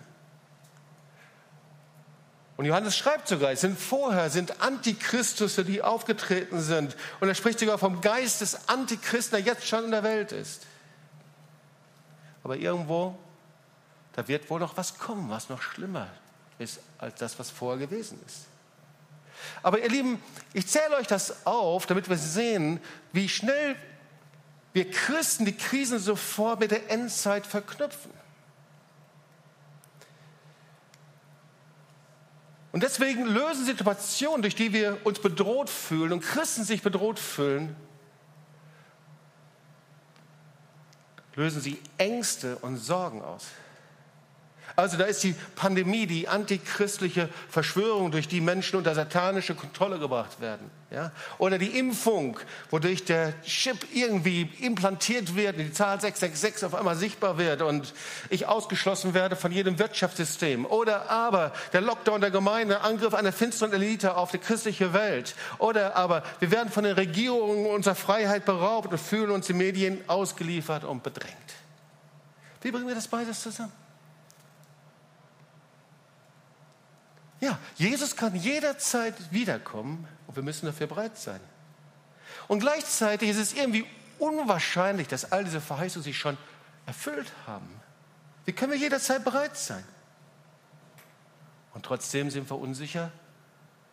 Und 2.57 2.65
Johannes 2.65 2.95
schreibt 2.95 3.27
sogar, 3.27 3.51
es 3.51 3.61
sind 3.61 3.77
vorher, 3.77 4.29
sind 4.29 4.61
Antichristus, 4.61 5.55
die 5.55 5.81
aufgetreten 5.81 6.61
sind. 6.61 6.95
Und 7.19 7.27
er 7.27 7.35
spricht 7.35 7.59
sogar 7.59 7.77
vom 7.77 7.99
Geist 7.99 8.41
des 8.41 8.69
Antichristen, 8.69 9.43
der 9.43 9.53
jetzt 9.53 9.67
schon 9.67 9.85
in 9.85 9.91
der 9.91 10.03
Welt 10.03 10.31
ist. 10.31 10.61
Aber 12.43 12.55
irgendwo, 12.55 13.17
da 14.13 14.27
wird 14.27 14.49
wohl 14.49 14.59
noch 14.59 14.77
was 14.77 14.97
kommen, 14.97 15.29
was 15.29 15.49
noch 15.49 15.61
schlimmer 15.61 16.07
ist 16.57 16.79
als 16.97 17.15
das, 17.15 17.37
was 17.37 17.49
vorher 17.49 17.85
gewesen 17.85 18.19
ist. 18.25 18.45
Aber 19.61 19.79
ihr 19.79 19.89
Lieben, 19.89 20.23
ich 20.53 20.67
zähle 20.67 20.95
euch 20.95 21.07
das 21.07 21.45
auf, 21.45 21.85
damit 21.85 22.07
wir 22.07 22.17
sehen, 22.17 22.79
wie 23.11 23.27
schnell 23.27 23.75
wir 24.71 24.89
Christen 24.89 25.45
die 25.45 25.55
Krisen 25.55 25.99
sofort 25.99 26.59
mit 26.59 26.71
der 26.71 26.89
Endzeit 26.89 27.45
verknüpfen. 27.45 28.11
Und 32.75 32.83
deswegen 32.83 33.25
lösen 33.25 33.65
Situationen, 33.65 34.41
durch 34.41 34.53
die 34.53 34.73
wir 34.73 34.97
uns 35.05 35.19
bedroht 35.19 35.69
fühlen 35.69 36.11
und 36.11 36.19
Christen 36.19 36.65
sich 36.65 36.81
bedroht 36.81 37.19
fühlen, 37.19 37.73
lösen 41.35 41.61
sie 41.61 41.79
Ängste 41.97 42.57
und 42.57 42.75
Sorgen 42.75 43.21
aus. 43.21 43.45
Also 44.75 44.97
da 44.97 45.05
ist 45.05 45.23
die 45.23 45.35
Pandemie, 45.55 46.05
die 46.05 46.27
antichristliche 46.27 47.29
Verschwörung, 47.49 48.11
durch 48.11 48.27
die 48.27 48.41
Menschen 48.41 48.75
unter 48.77 48.93
satanische 48.93 49.55
Kontrolle 49.55 49.99
gebracht 49.99 50.41
werden. 50.41 50.69
Ja? 50.91 51.11
Oder 51.37 51.57
die 51.57 51.79
Impfung, 51.79 52.37
wodurch 52.71 53.05
der 53.05 53.41
Chip 53.43 53.85
irgendwie 53.93 54.49
implantiert 54.59 55.35
wird, 55.35 55.59
die 55.59 55.71
Zahl 55.71 56.01
666 56.01 56.65
auf 56.65 56.75
einmal 56.75 56.97
sichtbar 56.97 57.37
wird 57.37 57.61
und 57.61 57.93
ich 58.29 58.47
ausgeschlossen 58.47 59.13
werde 59.13 59.37
von 59.37 59.53
jedem 59.53 59.79
Wirtschaftssystem. 59.79 60.65
Oder 60.65 61.09
aber 61.09 61.53
der 61.71 61.79
Lockdown 61.79 62.19
der 62.19 62.31
Gemeinde, 62.31 62.81
Angriff 62.81 63.13
einer 63.13 63.31
finsteren 63.31 63.71
Elite 63.71 64.17
auf 64.17 64.31
die 64.31 64.39
christliche 64.39 64.91
Welt. 64.91 65.35
Oder 65.57 65.95
aber 65.95 66.21
wir 66.39 66.51
werden 66.51 66.69
von 66.69 66.83
den 66.83 66.95
Regierungen 66.95 67.65
unserer 67.67 67.95
Freiheit 67.95 68.43
beraubt 68.43 68.91
und 68.91 68.97
fühlen 68.97 69.31
uns 69.31 69.47
den 69.47 69.57
Medien 69.57 70.01
ausgeliefert 70.07 70.83
und 70.83 71.01
bedrängt. 71.01 71.33
Wie 72.61 72.71
bringen 72.71 72.87
wir 72.87 72.95
das 72.95 73.07
beides 73.07 73.41
zusammen? 73.41 73.84
Ja, 77.41 77.59
Jesus 77.75 78.15
kann 78.15 78.35
jederzeit 78.35 79.15
wiederkommen 79.31 80.07
und 80.27 80.35
wir 80.35 80.43
müssen 80.43 80.65
dafür 80.65 80.87
bereit 80.87 81.17
sein. 81.17 81.39
Und 82.47 82.59
gleichzeitig 82.59 83.29
ist 83.29 83.37
es 83.37 83.53
irgendwie 83.53 83.85
unwahrscheinlich, 84.19 85.07
dass 85.07 85.31
all 85.31 85.43
diese 85.43 85.61
Verheißungen 85.61 86.03
sich 86.03 86.17
schon 86.17 86.37
erfüllt 86.85 87.31
haben. 87.45 87.69
Wie 88.45 88.53
können 88.53 88.71
wir 88.71 88.79
jederzeit 88.79 89.23
bereit 89.23 89.57
sein? 89.57 89.83
Und 91.73 91.85
trotzdem 91.85 92.29
sind 92.29 92.49
wir 92.49 92.57
unsicher, 92.57 93.11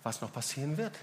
was 0.03 0.21
noch 0.21 0.33
passieren 0.33 0.77
wird. 0.77 0.97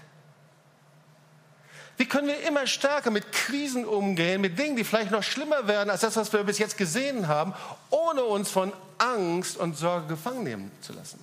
Wie 1.98 2.06
können 2.06 2.28
wir 2.28 2.46
immer 2.46 2.66
stärker 2.66 3.10
mit 3.10 3.30
Krisen 3.30 3.84
umgehen, 3.84 4.40
mit 4.40 4.58
Dingen, 4.58 4.76
die 4.76 4.84
vielleicht 4.84 5.10
noch 5.10 5.22
schlimmer 5.22 5.68
werden 5.68 5.90
als 5.90 6.00
das, 6.00 6.16
was 6.16 6.32
wir 6.32 6.42
bis 6.44 6.56
jetzt 6.56 6.78
gesehen 6.78 7.28
haben, 7.28 7.52
ohne 7.90 8.24
uns 8.24 8.50
von 8.50 8.72
Angst 8.96 9.58
und 9.58 9.76
Sorge 9.76 10.06
gefangen 10.06 10.44
nehmen 10.44 10.70
zu 10.80 10.94
lassen? 10.94 11.22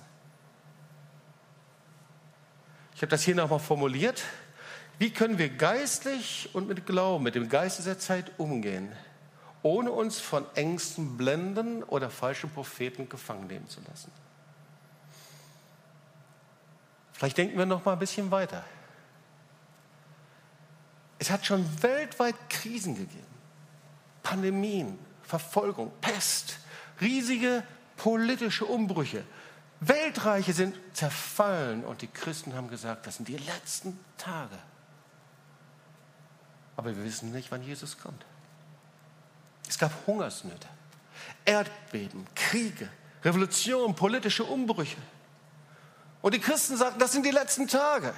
Ich 2.98 3.02
habe 3.02 3.10
das 3.10 3.22
hier 3.22 3.36
nochmal 3.36 3.60
formuliert. 3.60 4.24
Wie 4.98 5.12
können 5.12 5.38
wir 5.38 5.50
geistlich 5.50 6.50
und 6.52 6.66
mit 6.66 6.84
Glauben, 6.84 7.22
mit 7.22 7.36
dem 7.36 7.48
Geist 7.48 7.78
dieser 7.78 7.96
Zeit 7.96 8.32
umgehen, 8.38 8.90
ohne 9.62 9.92
uns 9.92 10.18
von 10.18 10.44
Ängsten 10.56 11.16
blenden 11.16 11.84
oder 11.84 12.10
falschen 12.10 12.50
Propheten 12.50 13.08
gefangen 13.08 13.46
nehmen 13.46 13.68
zu 13.68 13.80
lassen? 13.88 14.10
Vielleicht 17.12 17.38
denken 17.38 17.56
wir 17.56 17.66
noch 17.66 17.84
mal 17.84 17.92
ein 17.92 18.00
bisschen 18.00 18.32
weiter. 18.32 18.64
Es 21.20 21.30
hat 21.30 21.46
schon 21.46 21.64
weltweit 21.80 22.34
Krisen 22.50 22.96
gegeben. 22.96 23.22
Pandemien, 24.24 24.98
Verfolgung, 25.22 25.92
Pest, 26.00 26.58
riesige 27.00 27.62
politische 27.96 28.64
Umbrüche, 28.64 29.22
Weltreiche 29.80 30.52
sind 30.52 30.76
zerfallen 30.92 31.84
und 31.84 32.02
die 32.02 32.08
Christen 32.08 32.54
haben 32.54 32.68
gesagt, 32.68 33.06
das 33.06 33.16
sind 33.16 33.28
die 33.28 33.36
letzten 33.36 33.98
Tage. 34.16 34.58
Aber 36.76 36.96
wir 36.96 37.04
wissen 37.04 37.32
nicht, 37.32 37.50
wann 37.50 37.62
Jesus 37.62 37.98
kommt. 37.98 38.24
Es 39.68 39.78
gab 39.78 39.92
Hungersnöte, 40.06 40.68
Erdbeben, 41.44 42.26
Kriege, 42.34 42.88
Revolution, 43.24 43.94
politische 43.94 44.44
Umbrüche. 44.44 44.96
Und 46.22 46.34
die 46.34 46.40
Christen 46.40 46.76
sagten, 46.76 46.98
das 46.98 47.12
sind 47.12 47.24
die 47.24 47.30
letzten 47.30 47.68
Tage. 47.68 48.12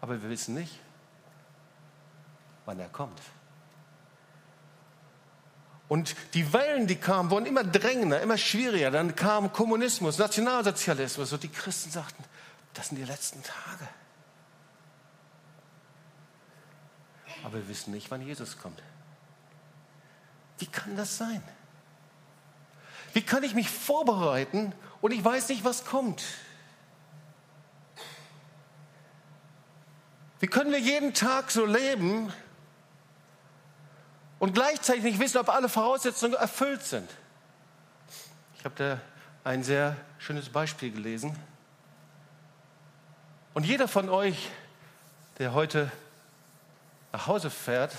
Aber 0.00 0.20
wir 0.22 0.28
wissen 0.28 0.54
nicht, 0.54 0.78
wann 2.66 2.78
er 2.78 2.88
kommt. 2.88 3.20
Und 5.88 6.14
die 6.34 6.52
Wellen, 6.52 6.86
die 6.86 6.96
kamen, 6.96 7.30
wurden 7.30 7.46
immer 7.46 7.64
drängender, 7.64 8.20
immer 8.20 8.36
schwieriger. 8.36 8.90
Dann 8.90 9.16
kam 9.16 9.52
Kommunismus, 9.52 10.18
Nationalsozialismus 10.18 11.32
und 11.32 11.42
die 11.42 11.48
Christen 11.48 11.90
sagten, 11.90 12.22
das 12.74 12.88
sind 12.88 12.98
die 12.98 13.04
letzten 13.04 13.42
Tage. 13.42 13.88
Aber 17.44 17.54
wir 17.54 17.68
wissen 17.68 17.92
nicht, 17.92 18.10
wann 18.10 18.20
Jesus 18.20 18.58
kommt. 18.58 18.82
Wie 20.58 20.66
kann 20.66 20.96
das 20.96 21.16
sein? 21.16 21.42
Wie 23.14 23.22
kann 23.22 23.42
ich 23.42 23.54
mich 23.54 23.70
vorbereiten 23.70 24.74
und 25.00 25.12
ich 25.12 25.24
weiß 25.24 25.48
nicht, 25.48 25.64
was 25.64 25.86
kommt? 25.86 26.22
Wie 30.40 30.46
können 30.46 30.70
wir 30.70 30.78
jeden 30.78 31.14
Tag 31.14 31.50
so 31.50 31.64
leben 31.64 32.32
und 34.38 34.54
gleichzeitig 34.54 35.04
nicht 35.04 35.18
wissen, 35.18 35.38
ob 35.38 35.48
alle 35.48 35.68
Voraussetzungen 35.68 36.34
erfüllt 36.34 36.82
sind? 36.82 37.10
Ich 38.58 38.64
habe 38.64 38.74
da 38.76 39.00
ein 39.44 39.62
sehr 39.62 39.96
schönes 40.18 40.48
Beispiel 40.48 40.90
gelesen. 40.90 41.36
Und 43.54 43.64
jeder 43.64 43.88
von 43.88 44.08
euch, 44.08 44.50
der 45.38 45.54
heute 45.54 45.90
nach 47.12 47.26
Hause 47.26 47.50
fährt, 47.50 47.94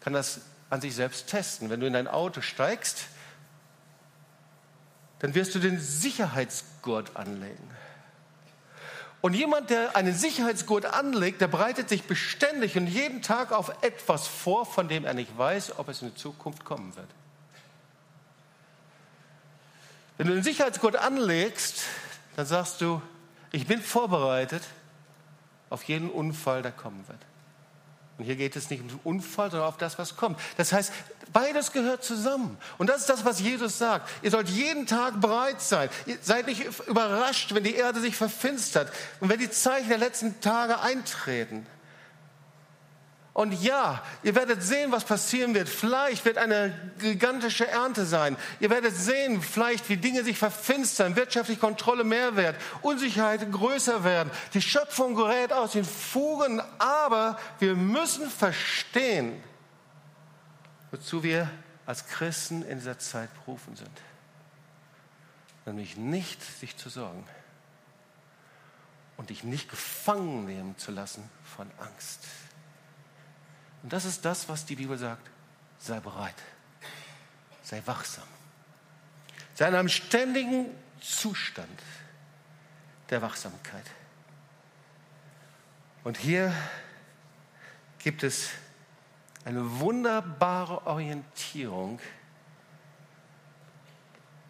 kann 0.00 0.12
das 0.12 0.40
an 0.70 0.80
sich 0.80 0.94
selbst 0.94 1.28
testen. 1.28 1.70
Wenn 1.70 1.80
du 1.80 1.86
in 1.86 1.92
dein 1.92 2.08
Auto 2.08 2.40
steigst, 2.40 3.06
dann 5.18 5.34
wirst 5.34 5.54
du 5.54 5.58
den 5.58 5.78
Sicherheitsgurt 5.78 7.16
anlegen. 7.16 7.70
Und 9.22 9.34
jemand, 9.34 9.70
der 9.70 9.96
einen 9.96 10.14
Sicherheitsgurt 10.14 10.84
anlegt, 10.84 11.40
der 11.40 11.48
bereitet 11.48 11.88
sich 11.88 12.04
beständig 12.04 12.76
und 12.76 12.86
jeden 12.86 13.22
Tag 13.22 13.50
auf 13.50 13.72
etwas 13.82 14.26
vor, 14.26 14.66
von 14.66 14.88
dem 14.88 15.04
er 15.04 15.14
nicht 15.14 15.36
weiß, 15.36 15.78
ob 15.78 15.88
es 15.88 16.02
in 16.02 16.08
der 16.08 16.16
Zukunft 16.16 16.64
kommen 16.64 16.94
wird. 16.96 17.08
Wenn 20.16 20.28
du 20.28 20.34
den 20.34 20.42
Sicherheitsgurt 20.42 20.96
anlegst, 20.96 21.82
dann 22.36 22.46
sagst 22.46 22.80
du, 22.80 23.02
ich 23.52 23.66
bin 23.66 23.80
vorbereitet 23.80 24.62
auf 25.70 25.82
jeden 25.84 26.10
Unfall, 26.10 26.62
der 26.62 26.72
kommen 26.72 27.06
wird. 27.08 27.20
Und 28.18 28.24
hier 28.24 28.36
geht 28.36 28.56
es 28.56 28.70
nicht 28.70 28.80
um 28.80 28.88
den 28.88 29.00
Unfall, 29.04 29.50
sondern 29.50 29.68
auf 29.68 29.76
das, 29.76 29.98
was 29.98 30.16
kommt. 30.16 30.40
Das 30.56 30.72
heißt, 30.72 30.90
beides 31.32 31.72
gehört 31.72 32.02
zusammen. 32.02 32.56
Und 32.78 32.88
das 32.88 33.02
ist 33.02 33.10
das, 33.10 33.24
was 33.24 33.40
Jesus 33.40 33.76
sagt. 33.76 34.08
Ihr 34.22 34.30
sollt 34.30 34.48
jeden 34.48 34.86
Tag 34.86 35.20
bereit 35.20 35.60
sein. 35.60 35.90
Ihr 36.06 36.16
seid 36.22 36.46
nicht 36.46 36.64
überrascht, 36.86 37.54
wenn 37.54 37.64
die 37.64 37.74
Erde 37.74 38.00
sich 38.00 38.16
verfinstert 38.16 38.90
und 39.20 39.28
wenn 39.28 39.38
die 39.38 39.50
Zeichen 39.50 39.88
der 39.88 39.98
letzten 39.98 40.40
Tage 40.40 40.80
eintreten. 40.80 41.66
Und 43.36 43.52
ja, 43.52 44.02
ihr 44.22 44.34
werdet 44.34 44.62
sehen, 44.62 44.92
was 44.92 45.04
passieren 45.04 45.52
wird. 45.52 45.68
Vielleicht 45.68 46.24
wird 46.24 46.38
eine 46.38 46.72
gigantische 46.98 47.68
Ernte 47.68 48.06
sein. 48.06 48.34
Ihr 48.60 48.70
werdet 48.70 48.96
sehen, 48.96 49.42
vielleicht, 49.42 49.90
wie 49.90 49.98
Dinge 49.98 50.24
sich 50.24 50.38
verfinstern, 50.38 51.16
wirtschaftliche 51.16 51.60
Kontrolle 51.60 52.02
mehr 52.02 52.34
wird, 52.34 52.56
Unsicherheit 52.80 53.52
größer 53.52 54.04
werden. 54.04 54.30
Die 54.54 54.62
Schöpfung 54.62 55.14
gerät 55.14 55.52
aus 55.52 55.72
den 55.72 55.84
Fugen, 55.84 56.62
aber 56.78 57.38
wir 57.58 57.74
müssen 57.74 58.30
verstehen, 58.30 59.38
wozu 60.90 61.22
wir 61.22 61.50
als 61.84 62.06
Christen 62.06 62.62
in 62.62 62.78
dieser 62.78 62.98
Zeit 62.98 63.28
berufen 63.44 63.76
sind. 63.76 64.00
Nämlich 65.66 65.98
nicht 65.98 66.42
sich 66.58 66.74
zu 66.78 66.88
sorgen 66.88 67.26
und 69.18 69.28
dich 69.28 69.44
nicht 69.44 69.68
gefangen 69.68 70.46
nehmen 70.46 70.78
zu 70.78 70.90
lassen 70.90 71.28
von 71.54 71.70
Angst. 71.78 72.20
Und 73.86 73.92
das 73.92 74.04
ist 74.04 74.24
das, 74.24 74.48
was 74.48 74.66
die 74.66 74.74
Bibel 74.74 74.98
sagt. 74.98 75.30
Sei 75.78 76.00
bereit. 76.00 76.34
Sei 77.62 77.80
wachsam. 77.86 78.26
Sei 79.54 79.68
in 79.68 79.76
einem 79.76 79.88
ständigen 79.88 80.66
Zustand 81.00 81.80
der 83.10 83.22
Wachsamkeit. 83.22 83.84
Und 86.02 86.18
hier 86.18 86.52
gibt 88.00 88.24
es 88.24 88.50
eine 89.44 89.78
wunderbare 89.78 90.84
Orientierung 90.84 92.00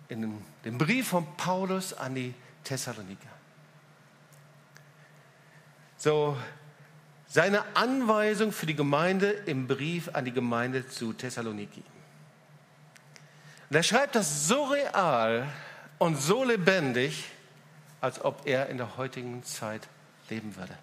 in 0.09 0.43
dem 0.65 0.79
Brief 0.79 1.09
von 1.09 1.37
Paulus 1.37 1.93
an 1.93 2.15
die 2.15 2.33
Thessaloniker. 2.65 3.29
So 5.99 6.39
seine 7.37 7.77
Anweisung 7.77 8.51
für 8.51 8.65
die 8.65 8.75
Gemeinde 8.75 9.31
im 9.31 9.67
Brief 9.67 10.09
an 10.15 10.25
die 10.25 10.33
Gemeinde 10.33 10.89
zu 10.89 11.13
Thessaloniki. 11.13 11.83
Und 13.69 13.77
er 13.77 13.83
schreibt 13.83 14.15
das 14.15 14.49
so 14.49 14.65
real 14.65 15.47
und 15.99 16.17
so 16.17 16.45
lebendig, 16.45 17.27
als 18.01 18.25
ob 18.25 18.47
er 18.47 18.71
in 18.71 18.79
der 18.79 18.97
heutigen 18.97 19.45
Zeit 19.45 19.87
leben 20.31 20.57
würde. 20.57 20.79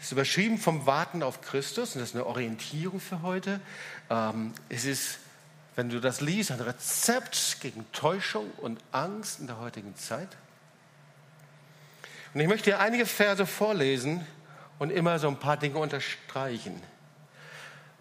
Es 0.00 0.06
ist 0.06 0.12
überschrieben 0.12 0.58
vom 0.58 0.86
Warten 0.86 1.22
auf 1.22 1.40
Christus 1.40 1.94
und 1.94 2.00
das 2.00 2.08
ist 2.08 2.16
eine 2.16 2.26
Orientierung 2.26 2.98
für 2.98 3.22
heute. 3.22 3.60
Ähm, 4.10 4.54
es 4.68 4.84
ist, 4.84 5.20
wenn 5.76 5.88
du 5.88 6.00
das 6.00 6.20
liest, 6.20 6.50
ein 6.50 6.58
Rezept 6.58 7.58
gegen 7.60 7.86
Täuschung 7.92 8.50
und 8.56 8.80
Angst 8.90 9.38
in 9.38 9.46
der 9.46 9.60
heutigen 9.60 9.94
Zeit. 9.94 10.36
Und 12.34 12.40
ich 12.40 12.48
möchte 12.48 12.70
dir 12.70 12.80
einige 12.80 13.06
Verse 13.06 13.46
vorlesen 13.46 14.26
und 14.78 14.90
immer 14.90 15.18
so 15.18 15.28
ein 15.28 15.38
paar 15.38 15.56
Dinge 15.56 15.78
unterstreichen. 15.78 16.82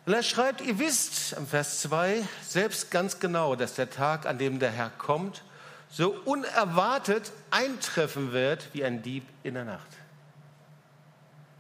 Und 0.06 0.14
er 0.14 0.24
schreibt, 0.24 0.62
ihr 0.62 0.80
wisst 0.80 1.38
am 1.38 1.46
Vers 1.46 1.82
2 1.82 2.24
selbst 2.48 2.90
ganz 2.92 3.20
genau, 3.20 3.56
dass 3.56 3.76
der 3.76 3.90
Tag, 3.90 4.26
an 4.26 4.38
dem 4.38 4.60
der 4.60 4.72
Herr 4.72 4.90
kommt, 4.90 5.44
so 5.90 6.12
unerwartet 6.12 7.32
eintreffen 7.52 8.32
wird 8.32 8.70
wie 8.74 8.84
ein 8.84 9.02
Dieb 9.02 9.28
in 9.44 9.54
der 9.54 9.66
Nacht. 9.66 9.88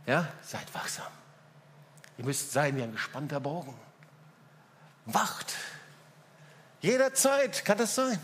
Ja, 0.08 0.28
seid 0.42 0.74
wachsam. 0.74 1.06
Ihr 2.18 2.26
müsst 2.26 2.52
sein 2.52 2.76
wie 2.78 2.84
ein 2.84 2.94
gespannter 2.94 3.40
Bogen. 3.40 3.76
Wacht. 5.06 5.54
Jederzeit 6.82 7.64
kann 7.66 7.78
das 7.78 7.96
sein. 7.96 8.20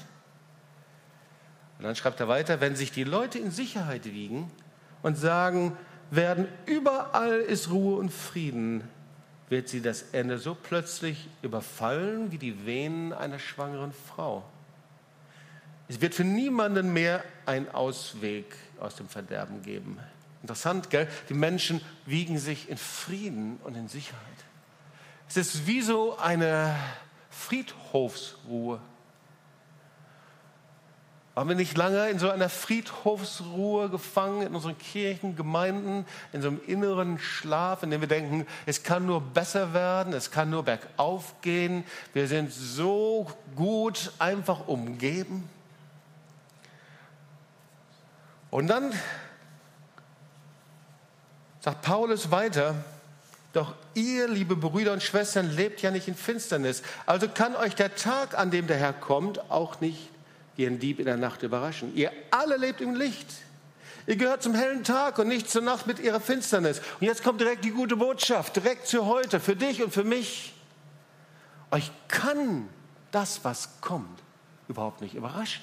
Und 1.77 1.85
dann 1.85 1.95
schreibt 1.95 2.19
er 2.19 2.27
weiter, 2.27 2.59
wenn 2.61 2.75
sich 2.75 2.91
die 2.91 3.03
Leute 3.03 3.39
in 3.39 3.51
Sicherheit 3.51 4.05
wiegen 4.05 4.51
und 5.03 5.17
sagen 5.17 5.77
werden, 6.09 6.47
überall 6.65 7.39
ist 7.39 7.69
Ruhe 7.69 7.97
und 7.97 8.11
Frieden, 8.11 8.83
wird 9.49 9.69
sie 9.69 9.81
das 9.81 10.01
Ende 10.11 10.39
so 10.39 10.55
plötzlich 10.55 11.29
überfallen 11.41 12.31
wie 12.31 12.37
die 12.37 12.65
Venen 12.65 13.13
einer 13.13 13.39
schwangeren 13.39 13.93
Frau. 13.93 14.43
Es 15.87 16.01
wird 16.01 16.13
für 16.13 16.25
niemanden 16.25 16.91
mehr 16.91 17.23
einen 17.45 17.69
Ausweg 17.69 18.55
aus 18.79 18.95
dem 18.95 19.07
Verderben 19.07 19.61
geben. 19.61 19.99
Interessant, 20.41 20.89
gell? 20.89 21.07
Die 21.29 21.33
Menschen 21.33 21.81
wiegen 22.05 22.37
sich 22.37 22.69
in 22.69 22.77
Frieden 22.77 23.57
und 23.63 23.75
in 23.75 23.87
Sicherheit. 23.87 24.21
Es 25.29 25.37
ist 25.37 25.67
wie 25.67 25.81
so 25.81 26.17
eine 26.17 26.75
Friedhofsruhe. 27.29 28.79
Waren 31.37 31.49
wir 31.49 31.55
nicht 31.55 31.77
lange 31.77 32.09
in 32.09 32.17
so 32.17 32.31
einer 32.31 32.49
Friedhofsruhe 32.49 33.89
gefangen 33.89 34.47
in 34.47 34.55
unseren 34.55 34.75
Kirchen, 34.75 35.35
Gemeinden, 35.35 36.03
in 36.33 36.41
so 36.41 36.47
einem 36.47 36.59
inneren 36.65 37.19
Schlaf, 37.19 37.83
in 37.83 37.91
dem 37.91 38.01
wir 38.01 38.07
denken, 38.07 38.47
es 38.65 38.81
kann 38.81 39.05
nur 39.05 39.21
besser 39.21 39.71
werden, 39.71 40.13
es 40.13 40.31
kann 40.31 40.49
nur 40.49 40.63
bergauf 40.63 41.35
gehen, 41.41 41.83
wir 42.13 42.27
sind 42.27 42.51
so 42.51 43.27
gut 43.55 44.13
einfach 44.17 44.67
umgeben. 44.67 45.47
Und 48.49 48.65
dann 48.65 48.91
sagt 51.59 51.83
Paulus 51.83 52.31
weiter, 52.31 52.73
doch 53.53 53.75
ihr, 53.93 54.27
liebe 54.27 54.55
Brüder 54.55 54.91
und 54.91 55.03
Schwestern, 55.03 55.51
lebt 55.51 55.83
ja 55.83 55.91
nicht 55.91 56.07
in 56.07 56.15
Finsternis. 56.15 56.81
Also 57.05 57.27
kann 57.27 57.55
euch 57.55 57.75
der 57.75 57.93
Tag, 57.95 58.35
an 58.35 58.49
dem 58.49 58.65
der 58.65 58.77
Herr 58.77 58.93
kommt, 58.93 59.51
auch 59.51 59.81
nicht 59.81 60.09
ihren 60.57 60.79
Dieb 60.79 60.99
in 60.99 61.05
der 61.05 61.17
Nacht 61.17 61.43
überraschen. 61.43 61.95
Ihr 61.95 62.11
alle 62.31 62.57
lebt 62.57 62.81
im 62.81 62.95
Licht. 62.95 63.27
Ihr 64.07 64.15
gehört 64.15 64.41
zum 64.41 64.55
hellen 64.55 64.83
Tag 64.83 65.19
und 65.19 65.27
nicht 65.27 65.49
zur 65.49 65.61
Nacht 65.61 65.85
mit 65.85 65.99
ihrer 65.99 66.19
Finsternis. 66.19 66.79
Und 66.99 67.07
jetzt 67.07 67.23
kommt 67.23 67.41
direkt 67.41 67.63
die 67.65 67.71
gute 67.71 67.97
Botschaft, 67.97 68.55
direkt 68.55 68.87
zu 68.87 69.05
heute, 69.05 69.39
für 69.39 69.55
dich 69.55 69.83
und 69.83 69.93
für 69.93 70.03
mich. 70.03 70.53
Euch 71.71 71.91
kann 72.07 72.69
das, 73.11 73.43
was 73.43 73.69
kommt, 73.81 74.21
überhaupt 74.67 75.01
nicht 75.01 75.13
überraschen. 75.13 75.61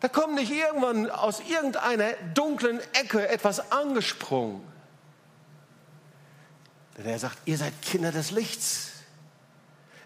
Da 0.00 0.08
kommt 0.08 0.34
nicht 0.34 0.52
irgendwann 0.52 1.08
aus 1.08 1.40
irgendeiner 1.40 2.12
dunklen 2.34 2.80
Ecke 2.92 3.28
etwas 3.28 3.72
angesprungen. 3.72 4.60
Denn 6.98 7.06
er 7.06 7.18
sagt, 7.18 7.38
ihr 7.44 7.56
seid 7.56 7.80
Kinder 7.82 8.10
des 8.10 8.30
Lichts. 8.30 8.92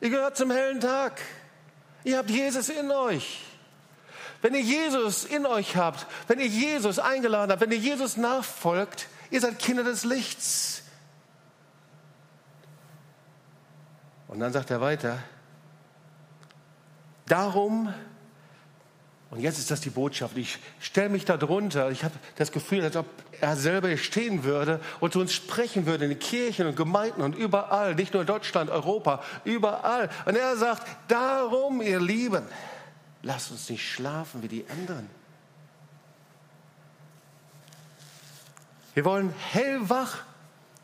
Ihr 0.01 0.11
gehört 0.11 0.37
zum 0.37 0.51
hellen 0.51 0.81
Tag. 0.81 1.21
Ihr 2.05 2.19
habt 2.19 2.31
Jesus 2.31 2.69
in 2.69 2.91
euch. 2.91 3.45
Wenn 4.43 4.55
ihr 4.55 4.63
Jesus 4.63 5.25
in 5.25 5.45
euch 5.45 5.77
habt, 5.77 6.07
wenn 6.27 6.41
ihr 6.41 6.47
Jesus 6.47 6.99
eingeladen 6.99 7.53
habt, 7.53 7.61
wenn 7.61 7.73
ihr 7.73 7.79
Jesus 7.79 8.17
nachfolgt, 8.17 9.07
ihr 9.31 9.41
seid 9.41 9.59
Kinder 9.59 9.85
des 9.85 10.05
Lichts. 10.05 10.83
Und 14.29 14.41
dann 14.41 14.53
sagt 14.53 14.71
er 14.71 14.81
weiter, 14.81 15.19
darum 17.27 17.93
und 19.31 19.39
jetzt 19.39 19.59
ist 19.59 19.71
das 19.71 19.81
die 19.81 19.91
Botschaft. 19.91 20.37
Ich 20.37 20.59
stelle 20.81 21.09
mich 21.09 21.25
da 21.25 21.37
drunter. 21.37 21.91
Ich 21.91 22.03
habe 22.03 22.15
das 22.35 22.51
Gefühl, 22.51 22.83
als 22.83 22.97
ob 22.97 23.07
er 23.41 23.55
selber 23.57 23.97
stehen 23.97 24.43
würde 24.43 24.81
und 24.99 25.13
zu 25.13 25.21
uns 25.21 25.33
sprechen 25.33 25.87
würde 25.87 26.05
in 26.05 26.11
den 26.11 26.19
Kirchen 26.19 26.67
und 26.67 26.75
Gemeinden 26.75 27.23
und 27.23 27.37
überall, 27.37 27.95
nicht 27.95 28.13
nur 28.13 28.23
in 28.23 28.27
Deutschland, 28.27 28.71
Europa, 28.71 29.23
überall. 29.45 30.11
Und 30.25 30.37
er 30.37 30.57
sagt, 30.57 30.85
darum, 31.07 31.81
ihr 31.81 32.01
Lieben, 32.01 32.43
lasst 33.23 33.53
uns 33.53 33.71
nicht 33.71 33.89
schlafen 33.89 34.43
wie 34.43 34.49
die 34.49 34.65
anderen. 34.69 35.09
Wir 38.95 39.05
wollen 39.05 39.33
hellwach 39.53 40.25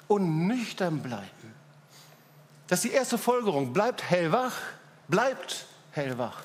und 0.06 0.46
nüchtern 0.46 1.00
bleiben. 1.00 1.26
Das 2.68 2.84
ist 2.84 2.92
die 2.92 2.96
erste 2.96 3.18
Folgerung. 3.18 3.72
Bleibt 3.72 4.08
hellwach, 4.08 4.54
bleibt 5.08 5.66
hellwach. 5.90 6.44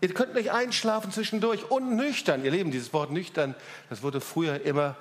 Ihr 0.00 0.12
könnt 0.12 0.34
nicht 0.34 0.50
einschlafen 0.50 1.10
zwischendurch 1.10 1.70
und 1.70 1.96
nüchtern. 1.96 2.44
Ihr 2.44 2.50
Leben, 2.50 2.70
dieses 2.70 2.92
Wort 2.92 3.10
nüchtern, 3.10 3.54
das 3.88 4.02
wurde 4.02 4.20
früher 4.20 4.60
immer 4.62 4.96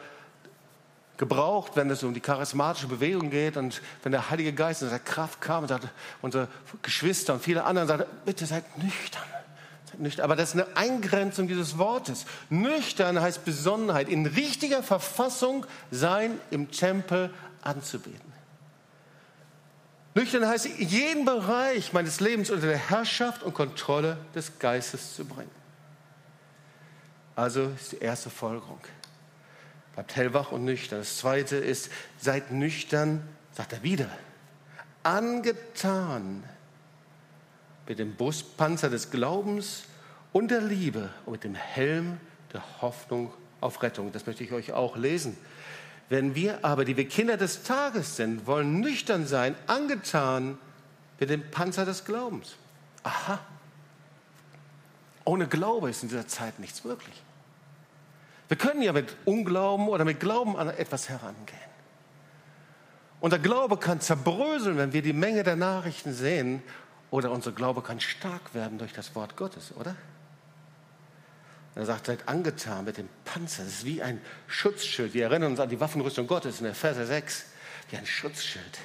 gebraucht, 1.17 1.73
wenn 1.75 1.89
es 1.89 2.03
um 2.03 2.13
die 2.13 2.19
charismatische 2.19 2.88
Bewegung 2.88 3.29
geht 3.29 3.58
und 3.58 3.81
wenn 4.03 4.12
der 4.12 4.29
Heilige 4.29 4.53
Geist 4.53 4.81
in 4.81 4.89
seiner 4.89 4.99
Kraft 4.99 5.41
kam 5.41 5.63
und 5.63 5.69
sagte, 5.69 5.89
unsere 6.21 6.47
Geschwister 6.81 7.34
und 7.34 7.43
viele 7.43 7.63
andere 7.63 7.88
sagten, 7.88 8.05
bitte 8.25 8.45
seid 8.45 8.77
nüchtern. 8.77 9.23
Seid 9.89 9.99
nüchtern. 9.99 10.23
Aber 10.25 10.36
das 10.36 10.53
ist 10.53 10.62
eine 10.62 10.75
Eingrenzung 10.75 11.47
dieses 11.47 11.77
Wortes. 11.77 12.25
Nüchtern 12.49 13.19
heißt 13.19 13.45
Besonnenheit, 13.45 14.10
in 14.10 14.25
richtiger 14.25 14.84
Verfassung 14.84 15.65
sein, 15.91 16.39
im 16.51 16.71
Tempel 16.71 17.34
anzubeten. 17.62 18.24
Nüchtern 20.15 20.47
heißt, 20.47 20.65
jeden 20.80 21.25
Bereich 21.25 21.91
meines 21.91 22.21
Lebens 22.21 22.49
unter 22.49 22.67
der 22.67 22.78
Herrschaft 22.78 23.43
und 23.43 23.54
Kontrolle 23.54 24.17
des 24.34 24.58
Geistes 24.60 25.13
zu 25.13 25.25
bringen. 25.25 25.51
Also 27.36 27.69
ist 27.75 27.91
die 27.91 27.97
erste 27.97 28.30
Folgerung. 28.30 28.80
Bleibt 29.93 30.15
hellwach 30.15 30.54
und 30.54 30.63
nüchtern. 30.63 30.99
Das 30.99 31.17
zweite 31.17 31.58
ist, 31.58 31.91
seid 32.17 32.51
nüchtern, 32.51 33.28
sagt 33.51 33.73
er 33.73 33.84
wieder, 33.84 34.10
angetan 35.04 36.43
mit 37.86 37.99
dem 37.99 38.15
Brustpanzer 38.15 38.89
des 38.89 39.12
Glaubens 39.12 39.84
und 40.32 40.49
der 40.49 40.62
Liebe 40.62 41.10
und 41.25 41.34
mit 41.34 41.43
dem 41.43 41.56
Helm 41.56 42.21
der 42.54 42.63
Hoffnung 42.82 43.34
auf 43.60 43.84
Rettung. 43.84 44.13
Das 44.13 44.25
möchte 44.25 44.45
ich 44.45 44.54
euch 44.54 44.71
auch 44.71 44.95
lesen. 44.95 45.38
Wenn 46.09 46.35
wir 46.35 46.63
aber, 46.63 46.85
die 46.85 46.97
wir 46.97 47.07
Kinder 47.07 47.37
des 47.37 47.63
Tages 47.63 48.15
sind, 48.15 48.45
wollen 48.45 48.79
nüchtern 48.79 49.25
sein, 49.25 49.55
angetan 49.67 50.57
mit 51.19 51.29
dem 51.29 51.49
Panzer 51.49 51.85
des 51.85 52.05
Glaubens. 52.05 52.55
Aha. 53.03 53.39
Ohne 55.23 55.47
Glaube 55.47 55.89
ist 55.89 56.03
in 56.03 56.09
dieser 56.09 56.27
Zeit 56.27 56.59
nichts 56.59 56.83
möglich. 56.83 57.21
Wir 58.47 58.57
können 58.57 58.83
ja 58.83 58.93
mit 58.93 59.15
Unglauben 59.25 59.87
oder 59.87 60.05
mit 60.05 60.19
Glauben 60.19 60.55
an 60.55 60.69
etwas 60.69 61.09
herangehen. 61.09 61.59
Und 63.19 63.31
der 63.31 63.39
Glaube 63.39 63.77
kann 63.77 64.01
zerbröseln, 64.01 64.77
wenn 64.77 64.93
wir 64.93 65.01
die 65.01 65.13
Menge 65.13 65.43
der 65.43 65.55
Nachrichten 65.55 66.13
sehen, 66.13 66.61
oder 67.09 67.31
unser 67.31 67.51
Glaube 67.51 67.81
kann 67.81 67.99
stark 67.99 68.53
werden 68.53 68.77
durch 68.77 68.93
das 68.93 69.15
Wort 69.15 69.35
Gottes, 69.37 69.73
oder? 69.75 69.95
Er 71.75 71.85
sagt, 71.85 72.05
seid 72.05 72.27
angetan 72.27 72.85
mit 72.85 72.97
dem 72.97 73.09
Panzer. 73.25 73.63
Das 73.63 73.73
ist 73.73 73.85
wie 73.85 74.01
ein 74.01 74.21
Schutzschild. 74.47 75.13
Wir 75.13 75.25
erinnern 75.25 75.51
uns 75.51 75.59
an 75.59 75.69
die 75.69 75.79
Waffenrüstung 75.79 76.25
Gottes 76.25 76.59
in 76.59 76.63
der 76.63 76.73
Verse 76.73 77.05
6. 77.05 77.45
Wie 77.89 77.97
ein 77.97 78.05
Schutzschild. 78.05 78.79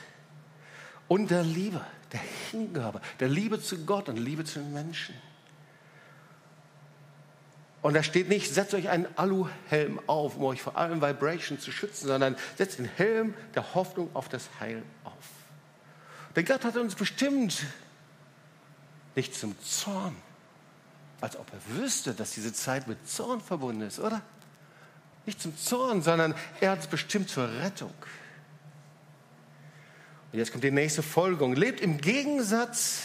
Und 1.07 1.31
der 1.31 1.45
Liebe, 1.45 1.81
der 2.13 2.21
Hingabe, 2.51 3.01
der 3.21 3.29
Liebe 3.29 3.61
zu 3.61 3.85
Gott 3.85 4.09
und 4.09 4.17
Liebe 4.17 4.45
zu 4.45 4.59
den 4.59 4.73
Menschen. 4.73 5.15
Und 7.83 7.95
da 7.95 8.03
steht 8.03 8.29
nicht, 8.29 8.53
setzt 8.53 8.75
euch 8.75 8.89
einen 8.91 9.07
Aluhelm 9.17 10.01
auf, 10.07 10.37
um 10.37 10.45
euch 10.45 10.61
vor 10.61 10.77
allen 10.77 11.01
Vibrations 11.01 11.63
zu 11.63 11.73
schützen, 11.73 12.09
sondern 12.09 12.37
setzt 12.59 12.79
den 12.79 12.85
Helm 12.85 13.35
der 13.55 13.75
Hoffnung 13.75 14.11
auf 14.15 14.29
das 14.29 14.51
Heil 14.59 14.83
auf. 15.05 15.15
Denn 16.37 16.45
Gott 16.45 16.65
hat 16.65 16.77
uns 16.77 16.95
bestimmt 16.95 17.65
nicht 19.15 19.35
zum 19.35 19.59
Zorn, 19.63 20.15
als 21.21 21.37
ob 21.37 21.47
er 21.53 21.77
wüsste, 21.77 22.15
dass 22.15 22.33
diese 22.33 22.53
Zeit 22.53 22.89
mit 22.89 23.09
Zorn 23.09 23.41
verbunden 23.41 23.83
ist, 23.83 23.99
oder? 23.99 24.23
Nicht 25.27 25.41
zum 25.41 25.57
Zorn, 25.57 26.03
sondern 26.03 26.35
er 26.61 26.73
hat 26.73 26.81
es 26.81 26.87
bestimmt 26.87 27.29
zur 27.29 27.49
Rettung. 27.49 27.93
Und 30.33 30.39
jetzt 30.39 30.53
kommt 30.53 30.65
die 30.65 30.71
nächste 30.71 31.03
Folgerung. 31.03 31.55
Lebt 31.55 31.81
im 31.81 31.99
Gegensatz 31.99 33.03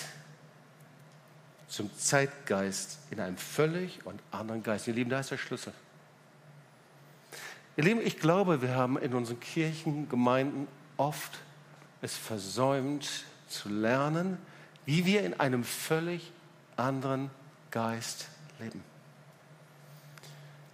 zum 1.68 1.90
Zeitgeist 1.98 3.00
in 3.12 3.20
einem 3.20 3.38
völlig 3.38 4.06
und 4.06 4.22
anderen 4.32 4.64
Geist. 4.64 4.88
Ihr 4.88 4.94
Lieben, 4.94 5.10
da 5.10 5.20
ist 5.20 5.32
der 5.32 5.38
Schlüssel. 5.38 5.74
Ihr 7.78 7.84
Lieben, 7.84 8.02
ich 8.02 8.20
glaube, 8.20 8.62
wir 8.62 8.76
haben 8.76 8.98
in 8.98 9.14
unseren 9.14 9.40
Kirchen, 9.40 10.08
Gemeinden 10.08 10.68
oft 10.98 11.40
es 12.02 12.16
versäumt 12.16 13.26
zu 13.50 13.68
lernen, 13.68 14.38
wie 14.86 15.06
wir 15.06 15.24
in 15.24 15.40
einem 15.40 15.64
völlig 15.64 16.32
anderen 16.78 17.30
Geist 17.76 18.30
leben. 18.58 18.82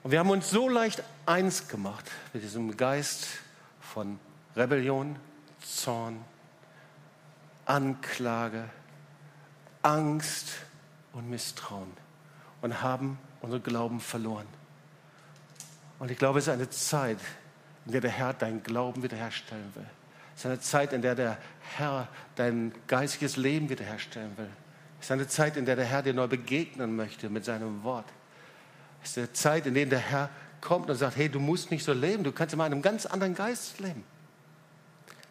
Und 0.04 0.12
wir 0.12 0.20
haben 0.20 0.30
uns 0.30 0.52
so 0.52 0.70
leicht 0.70 1.02
eins 1.26 1.68
gemacht 1.68 2.06
mit 2.32 2.44
diesem 2.44 2.78
Geist 2.78 3.26
von 3.80 4.20
Rebellion, 4.56 5.16
Zorn, 5.62 6.24
Anklage, 7.66 8.70
Angst 9.82 10.50
und 11.14 11.28
Misstrauen 11.28 11.92
und 12.62 12.84
haben 12.84 13.18
unseren 13.42 13.64
Glauben 13.64 14.00
verloren. 14.00 14.48
Und 15.98 16.12
ich 16.12 16.20
glaube, 16.20 16.38
es 16.38 16.46
ist 16.46 16.54
eine 16.54 16.70
Zeit, 16.70 17.18
in 17.88 17.94
der 17.94 18.02
der 18.02 18.12
Herr 18.12 18.34
deinen 18.34 18.62
Glauben 18.62 19.02
wiederherstellen 19.02 19.74
will. 19.74 19.90
Es 20.36 20.42
ist 20.42 20.46
eine 20.46 20.60
Zeit, 20.60 20.94
in 20.94 21.02
der 21.02 21.16
der 21.16 21.40
Herr 21.78 22.08
dein 22.36 22.72
geistiges 22.86 23.38
Leben 23.38 23.70
wiederherstellen 23.70 24.38
will. 24.38 24.52
Es 25.02 25.08
ist 25.08 25.12
eine 25.12 25.28
Zeit, 25.28 25.58
in 25.58 25.66
der 25.66 25.76
der 25.76 25.86
Herr 25.86 26.04
dir 26.04 26.14
neu 26.14 26.28
begegnen 26.28 26.96
möchte 26.96 27.28
mit 27.32 27.44
seinem 27.44 27.84
Wort. 27.84 28.06
Es 29.04 29.10
ist 29.10 29.18
eine 29.18 29.34
Zeit, 29.34 29.66
in 29.66 29.74
der 29.74 29.88
der 29.88 29.98
Herr 29.98 30.30
kommt 30.62 30.92
und 30.92 30.96
sagt, 30.96 31.18
hey, 31.18 31.28
du 31.28 31.40
musst 31.40 31.72
nicht 31.72 31.84
so 31.84 31.92
leben, 31.92 32.24
du 32.24 32.32
kannst 32.32 32.54
in 32.54 32.62
einem 32.62 32.84
ganz 32.84 33.08
anderen 33.08 33.34
Geist 33.34 33.80
leben. 33.80 34.04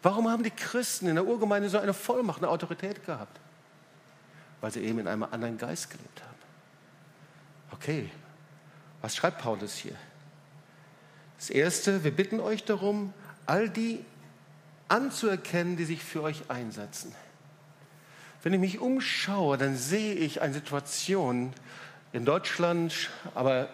Warum 0.03 0.27
haben 0.27 0.43
die 0.43 0.51
Christen 0.51 1.07
in 1.07 1.15
der 1.15 1.25
Urgemeinde 1.25 1.69
so 1.69 1.77
eine 1.77 1.93
Vollmacht, 1.93 2.39
eine 2.39 2.49
Autorität 2.49 3.05
gehabt? 3.05 3.39
Weil 4.59 4.71
sie 4.71 4.81
eben 4.81 4.99
in 4.99 5.07
einem 5.07 5.23
anderen 5.23 5.57
Geist 5.57 5.89
gelebt 5.89 6.21
haben. 6.21 6.35
Okay, 7.71 8.11
was 9.01 9.15
schreibt 9.15 9.41
Paulus 9.41 9.75
hier? 9.75 9.95
Das 11.37 11.49
Erste, 11.49 12.03
wir 12.03 12.11
bitten 12.11 12.41
euch 12.41 12.65
darum, 12.65 13.13
all 13.45 13.69
die 13.69 14.03
anzuerkennen, 14.89 15.77
die 15.77 15.85
sich 15.85 16.03
für 16.03 16.23
euch 16.23 16.49
einsetzen. 16.49 17.15
Wenn 18.43 18.53
ich 18.53 18.59
mich 18.59 18.79
umschaue, 18.79 19.57
dann 19.57 19.75
sehe 19.75 20.15
ich 20.15 20.41
eine 20.41 20.53
Situation 20.53 21.53
in 22.11 22.25
Deutschland, 22.25 23.09
aber 23.35 23.69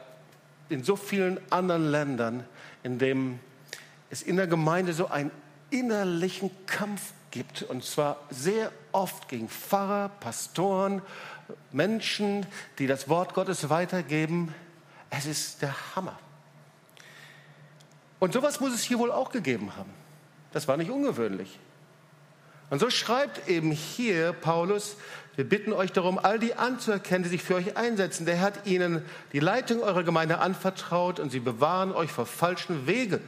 in 0.70 0.84
so 0.84 0.96
vielen 0.96 1.40
anderen 1.52 1.90
Ländern, 1.90 2.44
in 2.84 3.00
dem 3.00 3.40
es 4.10 4.22
in 4.22 4.36
der 4.36 4.48
Gemeinde 4.48 4.94
so 4.94 5.08
einen 5.08 5.32
innerlichen 5.70 6.52
Kampf 6.66 7.14
gibt. 7.32 7.64
Und 7.64 7.84
zwar 7.84 8.18
sehr 8.30 8.72
oft 8.92 9.30
gegen 9.30 9.50
Pfarrer, 9.50 10.10
Pastoren, 10.10 11.02
Menschen, 11.72 12.46
die 12.80 12.88
das 12.88 13.08
Wort 13.08 13.34
Gottes 13.34 13.70
weitergeben. 13.70 14.54
Es 15.10 15.26
ist 15.26 15.62
der 15.62 15.74
Hammer. 15.96 16.18
Und 18.20 18.34
sowas 18.34 18.60
muss 18.60 18.74
es 18.74 18.84
hier 18.84 19.00
wohl 19.00 19.12
auch 19.12 19.32
gegeben 19.32 19.76
haben. 19.78 19.92
Das 20.52 20.68
war 20.68 20.76
nicht 20.76 20.90
ungewöhnlich. 20.90 21.60
Und 22.70 22.80
so 22.80 22.90
schreibt 22.90 23.48
eben 23.48 23.72
hier 23.72 24.34
Paulus, 24.34 24.98
wir 25.36 25.48
bitten 25.48 25.72
euch 25.72 25.92
darum, 25.92 26.18
all 26.18 26.40
die 26.40 26.56
anzuerkennen, 26.56 27.24
die 27.24 27.30
sich 27.30 27.44
für 27.44 27.56
euch 27.56 27.78
einsetzen. 27.78 28.26
Der 28.26 28.42
hat 28.42 28.66
ihnen 28.66 29.04
die 29.34 29.40
Leitung 29.40 29.82
eurer 29.84 30.04
Gemeinde 30.04 30.40
anvertraut 30.40 31.20
und 31.20 31.32
sie 31.32 31.40
bewahren 31.40 31.92
euch 31.92 32.12
vor 32.12 32.26
falschen 32.26 32.88
Wegen. 32.88 33.20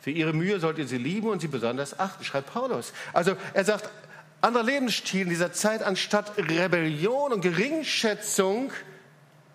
Für 0.00 0.10
ihre 0.10 0.34
Mühe 0.34 0.60
sollt 0.60 0.76
ihr 0.76 0.86
sie 0.86 0.98
lieben 0.98 1.28
und 1.30 1.40
sie 1.40 1.48
besonders 1.48 1.98
achten, 1.98 2.24
schreibt 2.24 2.52
Paulus. 2.52 2.92
Also 3.14 3.36
er 3.54 3.64
sagt, 3.64 3.88
anderer 4.42 4.64
Lebensstil 4.64 5.22
in 5.22 5.30
dieser 5.30 5.54
Zeit 5.54 5.82
anstatt 5.82 6.36
Rebellion 6.36 7.32
und 7.32 7.40
Geringschätzung 7.40 8.70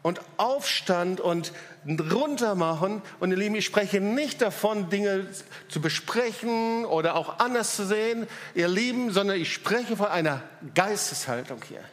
und 0.01 0.21
Aufstand 0.37 1.19
und 1.19 1.51
runtermachen. 1.85 3.01
Und 3.19 3.31
ihr 3.31 3.37
Lieben, 3.37 3.55
ich 3.55 3.65
spreche 3.65 3.99
nicht 3.99 4.41
davon, 4.41 4.89
Dinge 4.89 5.27
zu 5.67 5.81
besprechen 5.81 6.85
oder 6.85 7.15
auch 7.15 7.39
anders 7.39 7.75
zu 7.75 7.85
sehen, 7.85 8.27
ihr 8.55 8.67
Lieben, 8.67 9.11
sondern 9.11 9.39
ich 9.39 9.53
spreche 9.53 9.97
von 9.97 10.07
einer 10.07 10.41
Geisteshaltung 10.73 11.61
hier. 11.67 11.83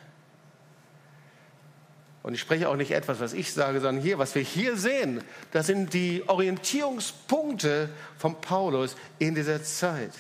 Und 2.23 2.35
ich 2.35 2.41
spreche 2.41 2.69
auch 2.69 2.75
nicht 2.75 2.91
etwas, 2.91 3.21
was 3.21 3.33
ich 3.33 3.53
sage, 3.53 3.81
sondern 3.81 4.03
hier, 4.03 4.19
was 4.19 4.35
wir 4.35 4.43
hier 4.43 4.77
sehen, 4.77 5.23
das 5.53 5.67
sind 5.67 5.95
die 5.95 6.25
Orientierungspunkte 6.27 7.89
von 8.19 8.41
Paulus 8.41 8.97
in 9.21 9.37
dieser 9.37 9.63
Zeit. 9.63 10.11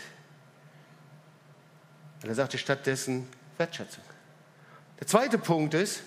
Und 2.22 2.28
er 2.28 2.34
sagte 2.36 2.58
stattdessen 2.58 3.28
Wertschätzung. 3.58 4.04
Der 5.00 5.08
zweite 5.08 5.36
Punkt 5.36 5.74
ist, 5.74 6.02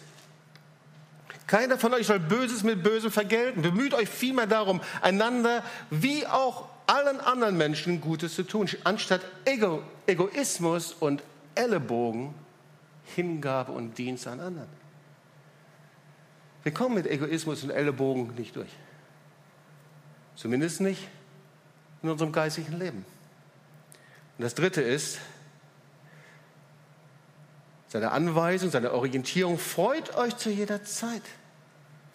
keiner 1.50 1.80
von 1.80 1.96
euch 1.96 2.06
soll 2.06 2.20
Böses 2.20 2.62
mit 2.62 2.84
Bösem 2.84 3.12
vergelten. 3.12 3.64
Bemüht 3.64 3.96
euch 3.96 4.08
vielmehr 4.08 4.46
darum, 4.46 4.82
einander 5.02 5.64
wie 5.90 6.28
auch 6.28 6.70
allen 6.86 7.20
anderen 7.20 7.58
Menschen 7.58 8.02
Gutes 8.02 8.36
zu 8.36 8.44
tun, 8.44 8.70
anstatt 8.84 9.22
Ego, 9.46 9.82
Egoismus 10.06 10.94
und 10.94 11.24
Ellenbogen, 11.56 12.36
Hingabe 13.16 13.72
und 13.72 13.98
Dienst 13.98 14.28
an 14.28 14.40
anderen. 14.40 14.70
Wir 16.62 16.72
kommen 16.72 16.94
mit 16.94 17.08
Egoismus 17.08 17.64
und 17.64 17.72
Ellenbogen 17.72 18.36
nicht 18.36 18.56
durch. 18.56 18.70
Zumindest 20.36 20.82
nicht 20.82 21.08
in 22.04 22.10
unserem 22.10 22.32
geistigen 22.32 22.78
Leben. 22.78 23.04
Und 24.38 24.44
das 24.44 24.54
Dritte 24.54 24.84
ist, 24.84 25.18
seine 27.88 28.12
Anweisung, 28.12 28.70
seine 28.70 28.94
Orientierung, 28.94 29.58
freut 29.58 30.16
euch 30.16 30.38
zu 30.38 30.52
jeder 30.52 30.84
Zeit. 30.84 31.24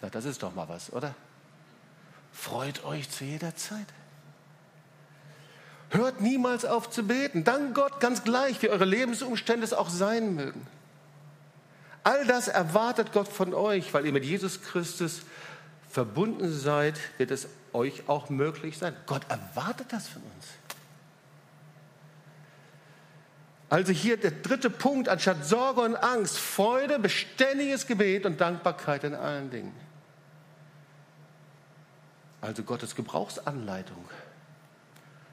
Ja, 0.05 0.11
das 0.11 0.25
ist 0.25 0.43
doch 0.43 0.53
mal 0.53 0.69
was, 0.69 0.93
oder? 0.93 1.15
Freut 2.31 2.85
euch 2.85 3.09
zu 3.09 3.23
jeder 3.23 3.55
Zeit. 3.55 3.87
Hört 5.89 6.21
niemals 6.21 6.63
auf 6.63 6.91
zu 6.91 7.07
beten. 7.07 7.43
Dank 7.43 7.73
Gott 7.73 7.99
ganz 7.99 8.23
gleich, 8.23 8.61
wie 8.61 8.69
eure 8.69 8.85
Lebensumstände 8.85 9.63
es 9.63 9.73
auch 9.73 9.89
sein 9.89 10.35
mögen. 10.35 10.67
All 12.03 12.23
das 12.27 12.47
erwartet 12.47 13.13
Gott 13.13 13.27
von 13.27 13.55
euch, 13.55 13.95
weil 13.95 14.05
ihr 14.05 14.11
mit 14.11 14.23
Jesus 14.23 14.61
Christus 14.61 15.21
verbunden 15.89 16.53
seid, 16.53 16.99
wird 17.17 17.31
es 17.31 17.47
euch 17.73 18.07
auch 18.07 18.29
möglich 18.29 18.77
sein. 18.77 18.95
Gott 19.07 19.23
erwartet 19.27 19.87
das 19.89 20.07
von 20.07 20.21
uns. 20.21 20.45
Also 23.71 23.91
hier 23.91 24.17
der 24.17 24.29
dritte 24.29 24.69
Punkt, 24.69 25.09
anstatt 25.09 25.45
Sorge 25.45 25.81
und 25.81 25.95
Angst, 25.95 26.37
Freude, 26.37 26.99
beständiges 26.99 27.87
Gebet 27.87 28.27
und 28.27 28.39
Dankbarkeit 28.39 29.03
in 29.03 29.15
allen 29.15 29.49
Dingen. 29.49 29.84
Also 32.45 32.61
Gottes 32.61 32.95
Gebrauchsanleitung. 32.95 34.05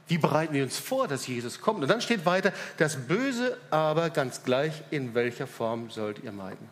Wie 0.09 0.17
bereiten 0.17 0.55
wir 0.55 0.65
uns 0.65 0.79
vor, 0.79 1.09
dass 1.09 1.27
Jesus 1.27 1.61
kommt? 1.61 1.83
Und 1.83 1.89
dann 1.89 2.01
steht 2.01 2.25
weiter, 2.25 2.53
das 2.79 2.97
Böse 2.97 3.59
aber 3.71 4.09
ganz 4.09 4.45
gleich, 4.45 4.83
in 4.91 5.15
welcher 5.15 5.47
Form 5.47 5.91
sollt 5.91 6.21
ihr 6.25 6.33
meiden. 6.33 6.67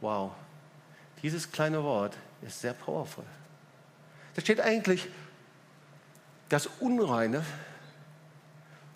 Wow, 0.00 0.32
dieses 1.22 1.52
kleine 1.52 1.82
Wort 1.82 2.16
ist 2.40 2.60
sehr 2.62 2.72
powerful. 2.72 3.24
Da 4.34 4.40
steht 4.40 4.62
eigentlich 4.62 5.08
das 6.48 6.66
Unreine, 6.80 7.44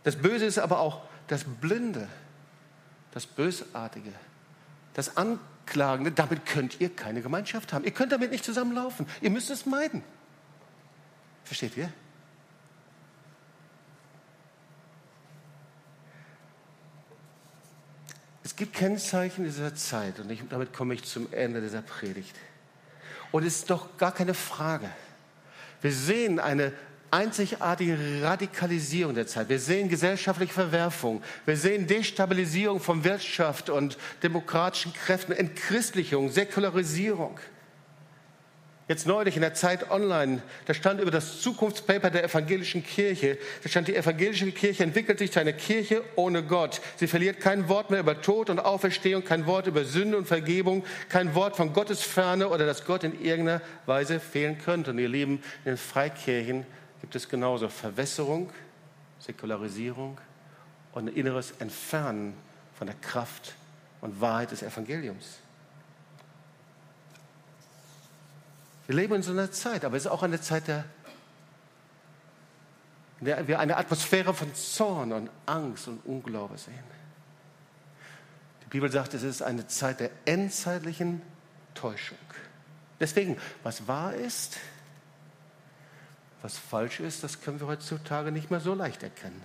das 0.02 0.16
Böse 0.16 0.46
ist 0.46 0.58
aber 0.58 0.80
auch 0.80 1.02
das 1.28 1.44
Blinde, 1.44 2.08
das 3.12 3.26
Bösartige, 3.26 4.12
das 4.94 5.16
Anklagende, 5.66 6.12
damit 6.12 6.46
könnt 6.46 6.80
ihr 6.80 6.94
keine 6.94 7.22
Gemeinschaft 7.22 7.72
haben. 7.72 7.84
Ihr 7.84 7.90
könnt 7.90 8.12
damit 8.12 8.30
nicht 8.30 8.44
zusammenlaufen. 8.44 9.06
Ihr 9.20 9.30
müsst 9.30 9.50
es 9.50 9.66
meiden. 9.66 10.02
Versteht 11.44 11.76
ihr? 11.76 11.92
Es 18.44 18.54
gibt 18.54 18.74
Kennzeichen 18.74 19.44
dieser 19.44 19.74
Zeit 19.74 20.20
und 20.20 20.30
ich, 20.30 20.40
damit 20.48 20.72
komme 20.72 20.94
ich 20.94 21.02
zum 21.02 21.32
Ende 21.32 21.60
dieser 21.60 21.82
Predigt. 21.82 22.36
Und 23.32 23.44
es 23.44 23.56
ist 23.56 23.70
doch 23.70 23.96
gar 23.98 24.12
keine 24.12 24.34
Frage. 24.34 24.88
Wir 25.80 25.92
sehen 25.92 26.38
eine 26.38 26.72
einzigartige 27.10 27.96
Radikalisierung 28.22 29.14
der 29.14 29.26
Zeit. 29.26 29.48
Wir 29.48 29.58
sehen 29.58 29.88
gesellschaftliche 29.88 30.52
Verwerfung. 30.52 31.22
Wir 31.44 31.56
sehen 31.56 31.86
Destabilisierung 31.86 32.80
von 32.80 33.04
Wirtschaft 33.04 33.70
und 33.70 33.98
demokratischen 34.22 34.92
Kräften, 34.92 35.32
Entchristlichung, 35.32 36.30
Säkularisierung. 36.30 37.38
Jetzt 38.88 39.08
neulich 39.08 39.34
in 39.34 39.42
der 39.42 39.54
Zeit 39.54 39.90
online, 39.90 40.42
da 40.66 40.72
stand 40.72 41.00
über 41.00 41.10
das 41.10 41.40
Zukunftspaper 41.40 42.08
der 42.08 42.22
evangelischen 42.22 42.84
Kirche, 42.84 43.36
da 43.64 43.68
stand, 43.68 43.88
die 43.88 43.96
evangelische 43.96 44.52
Kirche 44.52 44.84
entwickelt 44.84 45.18
sich 45.18 45.32
zu 45.32 45.40
einer 45.40 45.54
Kirche 45.54 46.04
ohne 46.14 46.44
Gott. 46.44 46.80
Sie 46.94 47.08
verliert 47.08 47.40
kein 47.40 47.68
Wort 47.68 47.90
mehr 47.90 47.98
über 47.98 48.20
Tod 48.20 48.48
und 48.48 48.60
Auferstehung, 48.60 49.24
kein 49.24 49.46
Wort 49.46 49.66
über 49.66 49.84
Sünde 49.84 50.16
und 50.16 50.28
Vergebung, 50.28 50.84
kein 51.08 51.34
Wort 51.34 51.56
von 51.56 51.72
Gottes 51.72 52.02
Ferne 52.02 52.48
oder 52.48 52.64
dass 52.64 52.84
Gott 52.84 53.02
in 53.02 53.20
irgendeiner 53.20 53.60
Weise 53.86 54.20
fehlen 54.20 54.56
könnte. 54.58 54.92
Und 54.92 54.98
ihr 55.00 55.08
Lieben, 55.08 55.42
in 55.64 55.72
den 55.72 55.78
Freikirchen 55.78 56.64
gibt 57.00 57.14
es 57.14 57.28
genauso 57.28 57.68
Verwässerung, 57.68 58.52
Säkularisierung 59.20 60.18
und 60.92 61.08
ein 61.08 61.14
inneres 61.14 61.52
Entfernen 61.58 62.34
von 62.78 62.86
der 62.86 62.96
Kraft 62.96 63.54
und 64.00 64.20
Wahrheit 64.20 64.50
des 64.50 64.62
Evangeliums. 64.62 65.38
Wir 68.86 68.94
leben 68.94 69.14
in 69.14 69.22
so 69.22 69.32
einer 69.32 69.50
Zeit, 69.50 69.84
aber 69.84 69.96
es 69.96 70.04
ist 70.04 70.10
auch 70.10 70.22
eine 70.22 70.40
Zeit, 70.40 70.68
der, 70.68 70.84
in 73.18 73.26
der 73.26 73.48
wir 73.48 73.58
eine 73.58 73.76
Atmosphäre 73.76 74.32
von 74.32 74.54
Zorn 74.54 75.12
und 75.12 75.30
Angst 75.46 75.88
und 75.88 76.04
Unglaube 76.04 76.56
sehen. 76.56 76.96
Die 78.64 78.68
Bibel 78.68 78.90
sagt, 78.90 79.14
es 79.14 79.22
ist 79.22 79.42
eine 79.42 79.66
Zeit 79.66 80.00
der 80.00 80.10
endzeitlichen 80.24 81.22
Täuschung. 81.74 82.18
Deswegen, 83.00 83.36
was 83.62 83.86
wahr 83.86 84.14
ist, 84.14 84.56
was 86.42 86.58
falsch 86.58 87.00
ist, 87.00 87.24
das 87.24 87.40
können 87.40 87.60
wir 87.60 87.66
heutzutage 87.66 88.30
nicht 88.30 88.50
mehr 88.50 88.60
so 88.60 88.74
leicht 88.74 89.02
erkennen. 89.02 89.42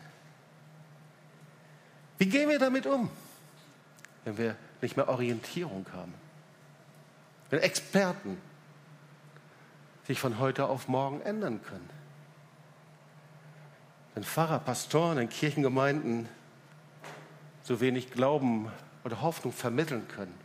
Wie 2.18 2.28
gehen 2.28 2.50
wir 2.50 2.60
damit 2.60 2.86
um, 2.86 3.10
wenn 4.26 4.38
wir 4.38 4.56
nicht 4.82 4.96
mehr 4.98 5.10
Orientierung 5.10 5.86
haben? 5.94 6.14
Wenn 7.50 7.60
Experten 7.60 8.38
sich 10.06 10.20
von 10.20 10.40
heute 10.40 10.68
auf 10.68 10.88
morgen 10.88 11.22
ändern 11.22 11.62
können? 11.64 11.90
Wenn 14.14 14.24
Pfarrer, 14.24 14.60
Pastoren 14.60 15.18
in 15.18 15.30
Kirchengemeinden 15.30 16.28
so 17.64 17.80
wenig 17.80 18.12
Glauben 18.12 18.72
oder 19.04 19.22
Hoffnung 19.22 19.54
vermitteln 19.54 20.08
können? 20.08 20.38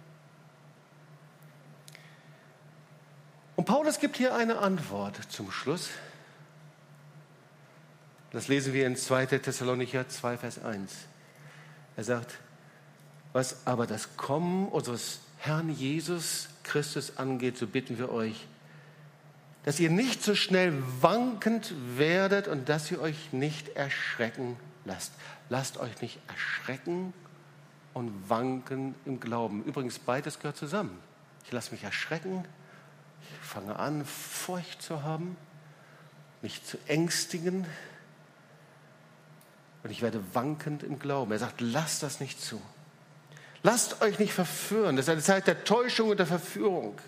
Und 3.56 3.64
Paulus 3.64 3.98
gibt 3.98 4.16
hier 4.16 4.34
eine 4.34 4.58
Antwort 4.58 5.18
zum 5.30 5.50
Schluss. 5.50 5.90
Das 8.32 8.48
lesen 8.48 8.72
wir 8.72 8.86
in 8.86 8.96
2. 8.96 9.26
Thessalonicher 9.26 10.08
2, 10.08 10.36
Vers 10.38 10.62
1. 10.62 10.92
Er 11.96 12.04
sagt, 12.04 12.38
was 13.32 13.66
aber 13.66 13.86
das 13.86 14.16
Kommen 14.16 14.68
unseres 14.68 15.20
Herrn 15.38 15.70
Jesus 15.70 16.48
Christus 16.62 17.16
angeht, 17.18 17.56
so 17.56 17.66
bitten 17.66 17.98
wir 17.98 18.10
euch, 18.10 18.46
dass 19.64 19.80
ihr 19.80 19.90
nicht 19.90 20.22
so 20.22 20.34
schnell 20.34 20.72
wankend 21.00 21.74
werdet 21.96 22.48
und 22.48 22.68
dass 22.68 22.90
ihr 22.90 23.00
euch 23.00 23.32
nicht 23.32 23.70
erschrecken 23.70 24.56
lasst. 24.84 25.12
Lasst 25.48 25.78
euch 25.78 26.00
nicht 26.00 26.20
erschrecken 26.28 27.12
und 27.94 28.28
wanken 28.28 28.94
im 29.04 29.20
Glauben. 29.20 29.64
Übrigens, 29.64 29.98
beides 29.98 30.38
gehört 30.38 30.56
zusammen. 30.56 30.98
Ich 31.44 31.52
lasse 31.52 31.72
mich 31.72 31.84
erschrecken, 31.84 32.44
ich 33.22 33.46
fange 33.46 33.76
an, 33.78 34.04
Furcht 34.04 34.82
zu 34.82 35.02
haben, 35.02 35.36
mich 36.42 36.64
zu 36.64 36.78
ängstigen, 36.86 37.66
und 39.86 39.92
ich 39.92 40.02
werde 40.02 40.20
wankend 40.34 40.82
im 40.82 40.98
Glauben. 40.98 41.30
Er 41.30 41.38
sagt, 41.38 41.60
lasst 41.60 42.02
das 42.02 42.18
nicht 42.18 42.40
zu. 42.40 42.60
Lasst 43.62 44.02
euch 44.02 44.18
nicht 44.18 44.32
verführen. 44.32 44.96
Das 44.96 45.04
ist 45.04 45.10
eine 45.10 45.22
Zeit 45.22 45.46
der 45.46 45.62
Täuschung 45.62 46.10
und 46.10 46.16
der 46.16 46.26
Verführung. 46.26 46.98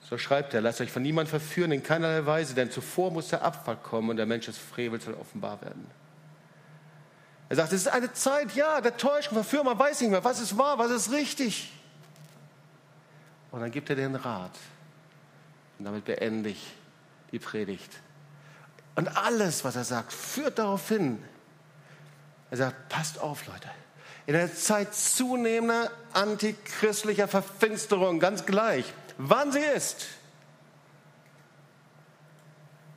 So 0.00 0.16
schreibt 0.16 0.54
er, 0.54 0.62
lasst 0.62 0.80
euch 0.80 0.90
von 0.90 1.02
niemandem 1.02 1.28
verführen 1.28 1.72
in 1.72 1.82
keinerlei 1.82 2.24
Weise, 2.24 2.54
denn 2.54 2.70
zuvor 2.70 3.10
muss 3.10 3.28
der 3.28 3.42
Abfall 3.42 3.76
kommen 3.76 4.08
und 4.08 4.16
der 4.16 4.24
Mensch 4.24 4.46
des 4.46 4.56
Frevels 4.56 5.04
soll 5.04 5.12
offenbar 5.12 5.60
werden. 5.60 5.86
Er 7.50 7.56
sagt, 7.56 7.74
es 7.74 7.82
ist 7.82 7.88
eine 7.88 8.10
Zeit, 8.14 8.54
ja, 8.54 8.80
der 8.80 8.96
Täuschung, 8.96 9.34
Verführung, 9.34 9.66
man 9.66 9.78
weiß 9.78 10.00
nicht 10.00 10.10
mehr, 10.10 10.24
was 10.24 10.40
ist 10.40 10.56
wahr, 10.56 10.78
was 10.78 10.90
ist 10.90 11.12
richtig. 11.12 11.70
Und 13.50 13.60
dann 13.60 13.70
gibt 13.70 13.90
er 13.90 13.96
den 13.96 14.14
Rat. 14.14 14.56
Und 15.78 15.84
damit 15.84 16.06
beende 16.06 16.48
ich 16.48 16.72
die 17.30 17.38
Predigt. 17.38 17.92
Und 18.94 19.08
alles, 19.16 19.64
was 19.64 19.76
er 19.76 19.84
sagt, 19.84 20.12
führt 20.12 20.58
darauf 20.58 20.88
hin. 20.88 21.22
Er 22.50 22.58
sagt, 22.58 22.88
passt 22.88 23.18
auf, 23.18 23.46
Leute. 23.46 23.68
in 24.26 24.34
einer 24.34 24.52
Zeit 24.52 24.94
zunehmender 24.94 25.90
antichristlicher 26.12 27.28
Verfinsterung, 27.28 28.20
ganz 28.20 28.46
gleich, 28.46 28.92
wann 29.18 29.52
sie 29.52 29.58
ist, 29.58 30.06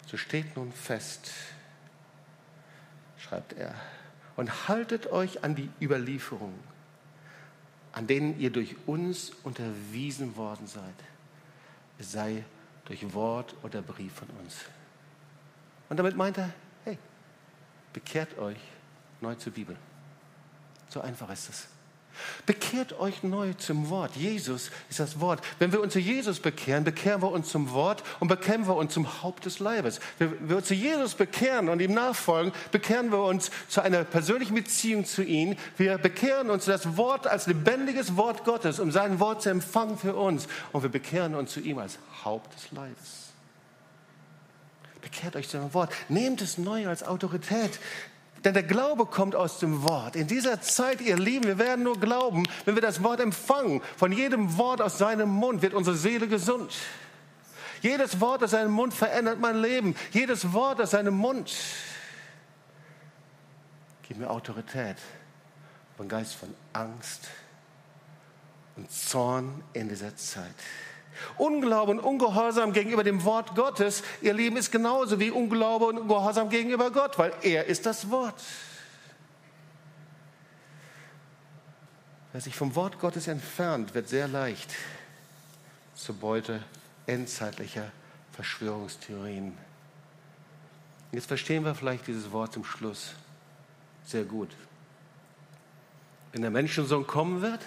so 0.05 0.15
steht 0.15 0.55
nun 0.55 0.71
fest, 0.71 1.31
schreibt 3.17 3.53
er, 3.53 3.75
und 4.37 4.67
haltet 4.67 5.07
euch 5.07 5.43
an 5.43 5.55
die 5.55 5.69
Überlieferungen, 5.81 6.59
an 7.91 8.07
denen 8.07 8.39
ihr 8.39 8.51
durch 8.51 8.75
uns 8.85 9.31
unterwiesen 9.43 10.37
worden 10.37 10.67
seid. 10.67 10.83
Es 11.99 12.11
sei 12.11 12.45
durch 12.85 13.13
Wort 13.13 13.55
oder 13.63 13.81
Brief 13.81 14.13
von 14.13 14.29
uns. 14.41 14.55
Und 15.89 15.97
damit 15.97 16.15
meint 16.15 16.37
er, 16.37 16.49
hey, 16.83 16.97
bekehrt 17.93 18.37
euch 18.37 18.57
neu 19.21 19.35
zur 19.35 19.53
Bibel. 19.53 19.75
So 20.89 21.01
einfach 21.01 21.29
ist 21.29 21.49
es. 21.49 21.67
Bekehrt 22.45 22.99
euch 22.99 23.23
neu 23.23 23.53
zum 23.53 23.89
Wort. 23.89 24.15
Jesus 24.15 24.71
ist 24.89 24.99
das 24.99 25.19
Wort. 25.19 25.41
Wenn 25.59 25.71
wir 25.71 25.81
uns 25.81 25.93
zu 25.93 25.99
Jesus 25.99 26.39
bekehren, 26.39 26.83
bekehren 26.83 27.21
wir 27.21 27.31
uns 27.31 27.49
zum 27.49 27.71
Wort 27.71 28.03
und 28.19 28.27
bekehren 28.27 28.67
wir 28.67 28.75
uns 28.75 28.93
zum 28.93 29.21
Haupt 29.21 29.45
des 29.45 29.59
Leibes. 29.59 29.99
Wenn 30.17 30.49
wir 30.49 30.57
uns 30.57 30.67
zu 30.67 30.73
Jesus 30.73 31.15
bekehren 31.15 31.69
und 31.69 31.81
ihm 31.81 31.93
nachfolgen, 31.93 32.53
bekehren 32.71 33.11
wir 33.11 33.23
uns 33.23 33.51
zu 33.67 33.81
einer 33.81 34.03
persönlichen 34.03 34.55
Beziehung 34.55 35.05
zu 35.05 35.23
ihm. 35.23 35.55
Wir 35.77 35.97
bekehren 35.97 36.49
uns 36.49 36.65
zu 36.65 36.71
das 36.71 36.97
Wort 36.97 37.27
als 37.27 37.47
lebendiges 37.47 38.15
Wort 38.15 38.43
Gottes, 38.43 38.79
um 38.79 38.91
sein 38.91 39.19
Wort 39.19 39.41
zu 39.41 39.49
empfangen 39.49 39.97
für 39.97 40.15
uns. 40.15 40.47
Und 40.71 40.83
wir 40.83 40.89
bekehren 40.89 41.35
uns 41.35 41.51
zu 41.51 41.59
ihm 41.59 41.77
als 41.77 41.99
Haupt 42.23 42.53
des 42.55 42.71
Leibes. 42.71 43.26
Bekehrt 45.01 45.35
euch 45.35 45.49
zu 45.49 45.57
dem 45.57 45.73
Wort. 45.73 45.91
Nehmt 46.09 46.41
es 46.41 46.57
neu 46.57 46.87
als 46.87 47.03
Autorität. 47.03 47.79
Denn 48.43 48.53
der 48.53 48.63
Glaube 48.63 49.05
kommt 49.05 49.35
aus 49.35 49.59
dem 49.59 49.83
Wort. 49.83 50.15
In 50.15 50.27
dieser 50.27 50.61
Zeit, 50.61 51.01
ihr 51.01 51.17
Lieben, 51.17 51.45
wir 51.45 51.57
werden 51.57 51.83
nur 51.83 51.99
glauben, 51.99 52.43
wenn 52.65 52.75
wir 52.75 52.81
das 52.81 53.03
Wort 53.03 53.19
empfangen. 53.19 53.81
Von 53.97 54.11
jedem 54.11 54.57
Wort 54.57 54.81
aus 54.81 54.97
seinem 54.97 55.29
Mund 55.29 55.61
wird 55.61 55.73
unsere 55.73 55.97
Seele 55.97 56.27
gesund. 56.27 56.73
Jedes 57.81 58.19
Wort 58.19 58.43
aus 58.43 58.51
seinem 58.51 58.71
Mund 58.71 58.93
verändert 58.93 59.39
mein 59.39 59.61
Leben. 59.61 59.95
Jedes 60.11 60.53
Wort 60.53 60.81
aus 60.81 60.91
seinem 60.91 61.15
Mund 61.15 61.53
gibt 64.07 64.19
mir 64.19 64.29
Autorität 64.29 64.97
und 65.97 66.07
Geist 66.07 66.35
von 66.35 66.53
Angst 66.73 67.27
und 68.75 68.89
Zorn 68.91 69.63
in 69.73 69.89
dieser 69.89 70.15
Zeit. 70.15 70.55
Unglaube 71.37 71.91
und 71.91 71.99
Ungehorsam 71.99 72.73
gegenüber 72.73 73.03
dem 73.03 73.23
Wort 73.23 73.55
Gottes, 73.55 74.03
ihr 74.21 74.33
Lieben, 74.33 74.57
ist 74.57 74.71
genauso 74.71 75.19
wie 75.19 75.31
Unglaube 75.31 75.85
und 75.85 75.97
Ungehorsam 75.97 76.49
gegenüber 76.49 76.91
Gott, 76.91 77.17
weil 77.17 77.33
er 77.41 77.65
ist 77.65 77.85
das 77.85 78.09
Wort. 78.09 78.41
Wer 82.33 82.41
sich 82.41 82.55
vom 82.55 82.75
Wort 82.75 82.99
Gottes 82.99 83.27
entfernt, 83.27 83.93
wird 83.95 84.09
sehr 84.09 84.27
leicht 84.27 84.73
zur 85.95 86.15
Beute 86.15 86.63
endzeitlicher 87.07 87.91
Verschwörungstheorien. 88.33 89.57
Jetzt 91.11 91.27
verstehen 91.27 91.63
wir 91.63 91.73
vielleicht 91.73 92.05
dieses 92.07 92.31
Wort 92.31 92.53
zum 92.53 92.63
Schluss 92.63 93.13
sehr 94.05 94.23
gut. 94.23 94.49
Wenn 96.31 96.41
der 96.41 96.51
Menschensohn 96.51 97.07
kommen 97.07 97.41
wird, 97.41 97.61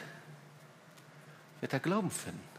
wird 1.61 1.72
er 1.72 1.80
Glauben 1.80 2.11
finden. 2.11 2.49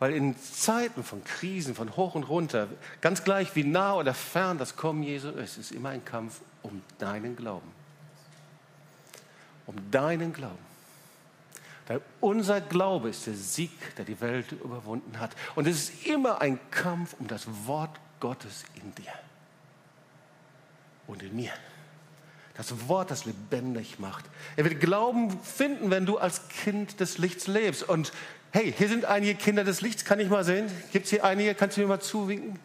Weil 0.00 0.14
in 0.14 0.34
Zeiten 0.36 1.04
von 1.04 1.22
Krisen, 1.22 1.74
von 1.74 1.94
hoch 1.94 2.14
und 2.14 2.24
runter, 2.24 2.68
ganz 3.02 3.22
gleich 3.22 3.54
wie 3.54 3.64
nah 3.64 3.94
oder 3.94 4.14
fern 4.14 4.56
das 4.56 4.74
Kommen 4.74 5.02
Jesu 5.02 5.28
ist, 5.28 5.58
ist 5.58 5.72
immer 5.72 5.90
ein 5.90 6.04
Kampf 6.04 6.40
um 6.62 6.82
deinen 6.98 7.36
Glauben. 7.36 7.70
Um 9.66 9.76
deinen 9.90 10.32
Glauben. 10.32 10.70
Weil 11.86 12.00
unser 12.20 12.62
Glaube 12.62 13.10
ist 13.10 13.26
der 13.26 13.34
Sieg, 13.34 13.70
der 13.96 14.06
die 14.06 14.20
Welt 14.22 14.52
überwunden 14.52 15.20
hat. 15.20 15.32
Und 15.54 15.66
es 15.66 15.90
ist 15.90 16.06
immer 16.06 16.40
ein 16.40 16.58
Kampf 16.70 17.14
um 17.18 17.26
das 17.26 17.46
Wort 17.66 17.94
Gottes 18.20 18.64
in 18.82 18.94
dir 18.94 19.12
und 21.06 21.22
in 21.22 21.36
mir. 21.36 21.52
Das 22.54 22.88
Wort, 22.88 23.10
das 23.10 23.26
lebendig 23.26 23.98
macht. 23.98 24.24
Er 24.56 24.64
wird 24.64 24.80
Glauben 24.80 25.38
finden, 25.42 25.90
wenn 25.90 26.06
du 26.06 26.18
als 26.18 26.48
Kind 26.48 27.00
des 27.00 27.18
Lichts 27.18 27.46
lebst. 27.46 27.82
Und 27.88 28.12
Hey, 28.52 28.74
hier 28.76 28.88
sind 28.88 29.04
einige 29.04 29.36
Kinder 29.36 29.62
des 29.62 29.80
Lichts, 29.80 30.04
kann 30.04 30.18
ich 30.18 30.28
mal 30.28 30.42
sehen? 30.42 30.66
Gibt 30.92 31.04
es 31.04 31.10
hier 31.10 31.22
einige? 31.22 31.54
Kannst 31.54 31.76
du 31.76 31.82
mir 31.82 31.86
mal 31.86 32.00
zuwinken? 32.00 32.58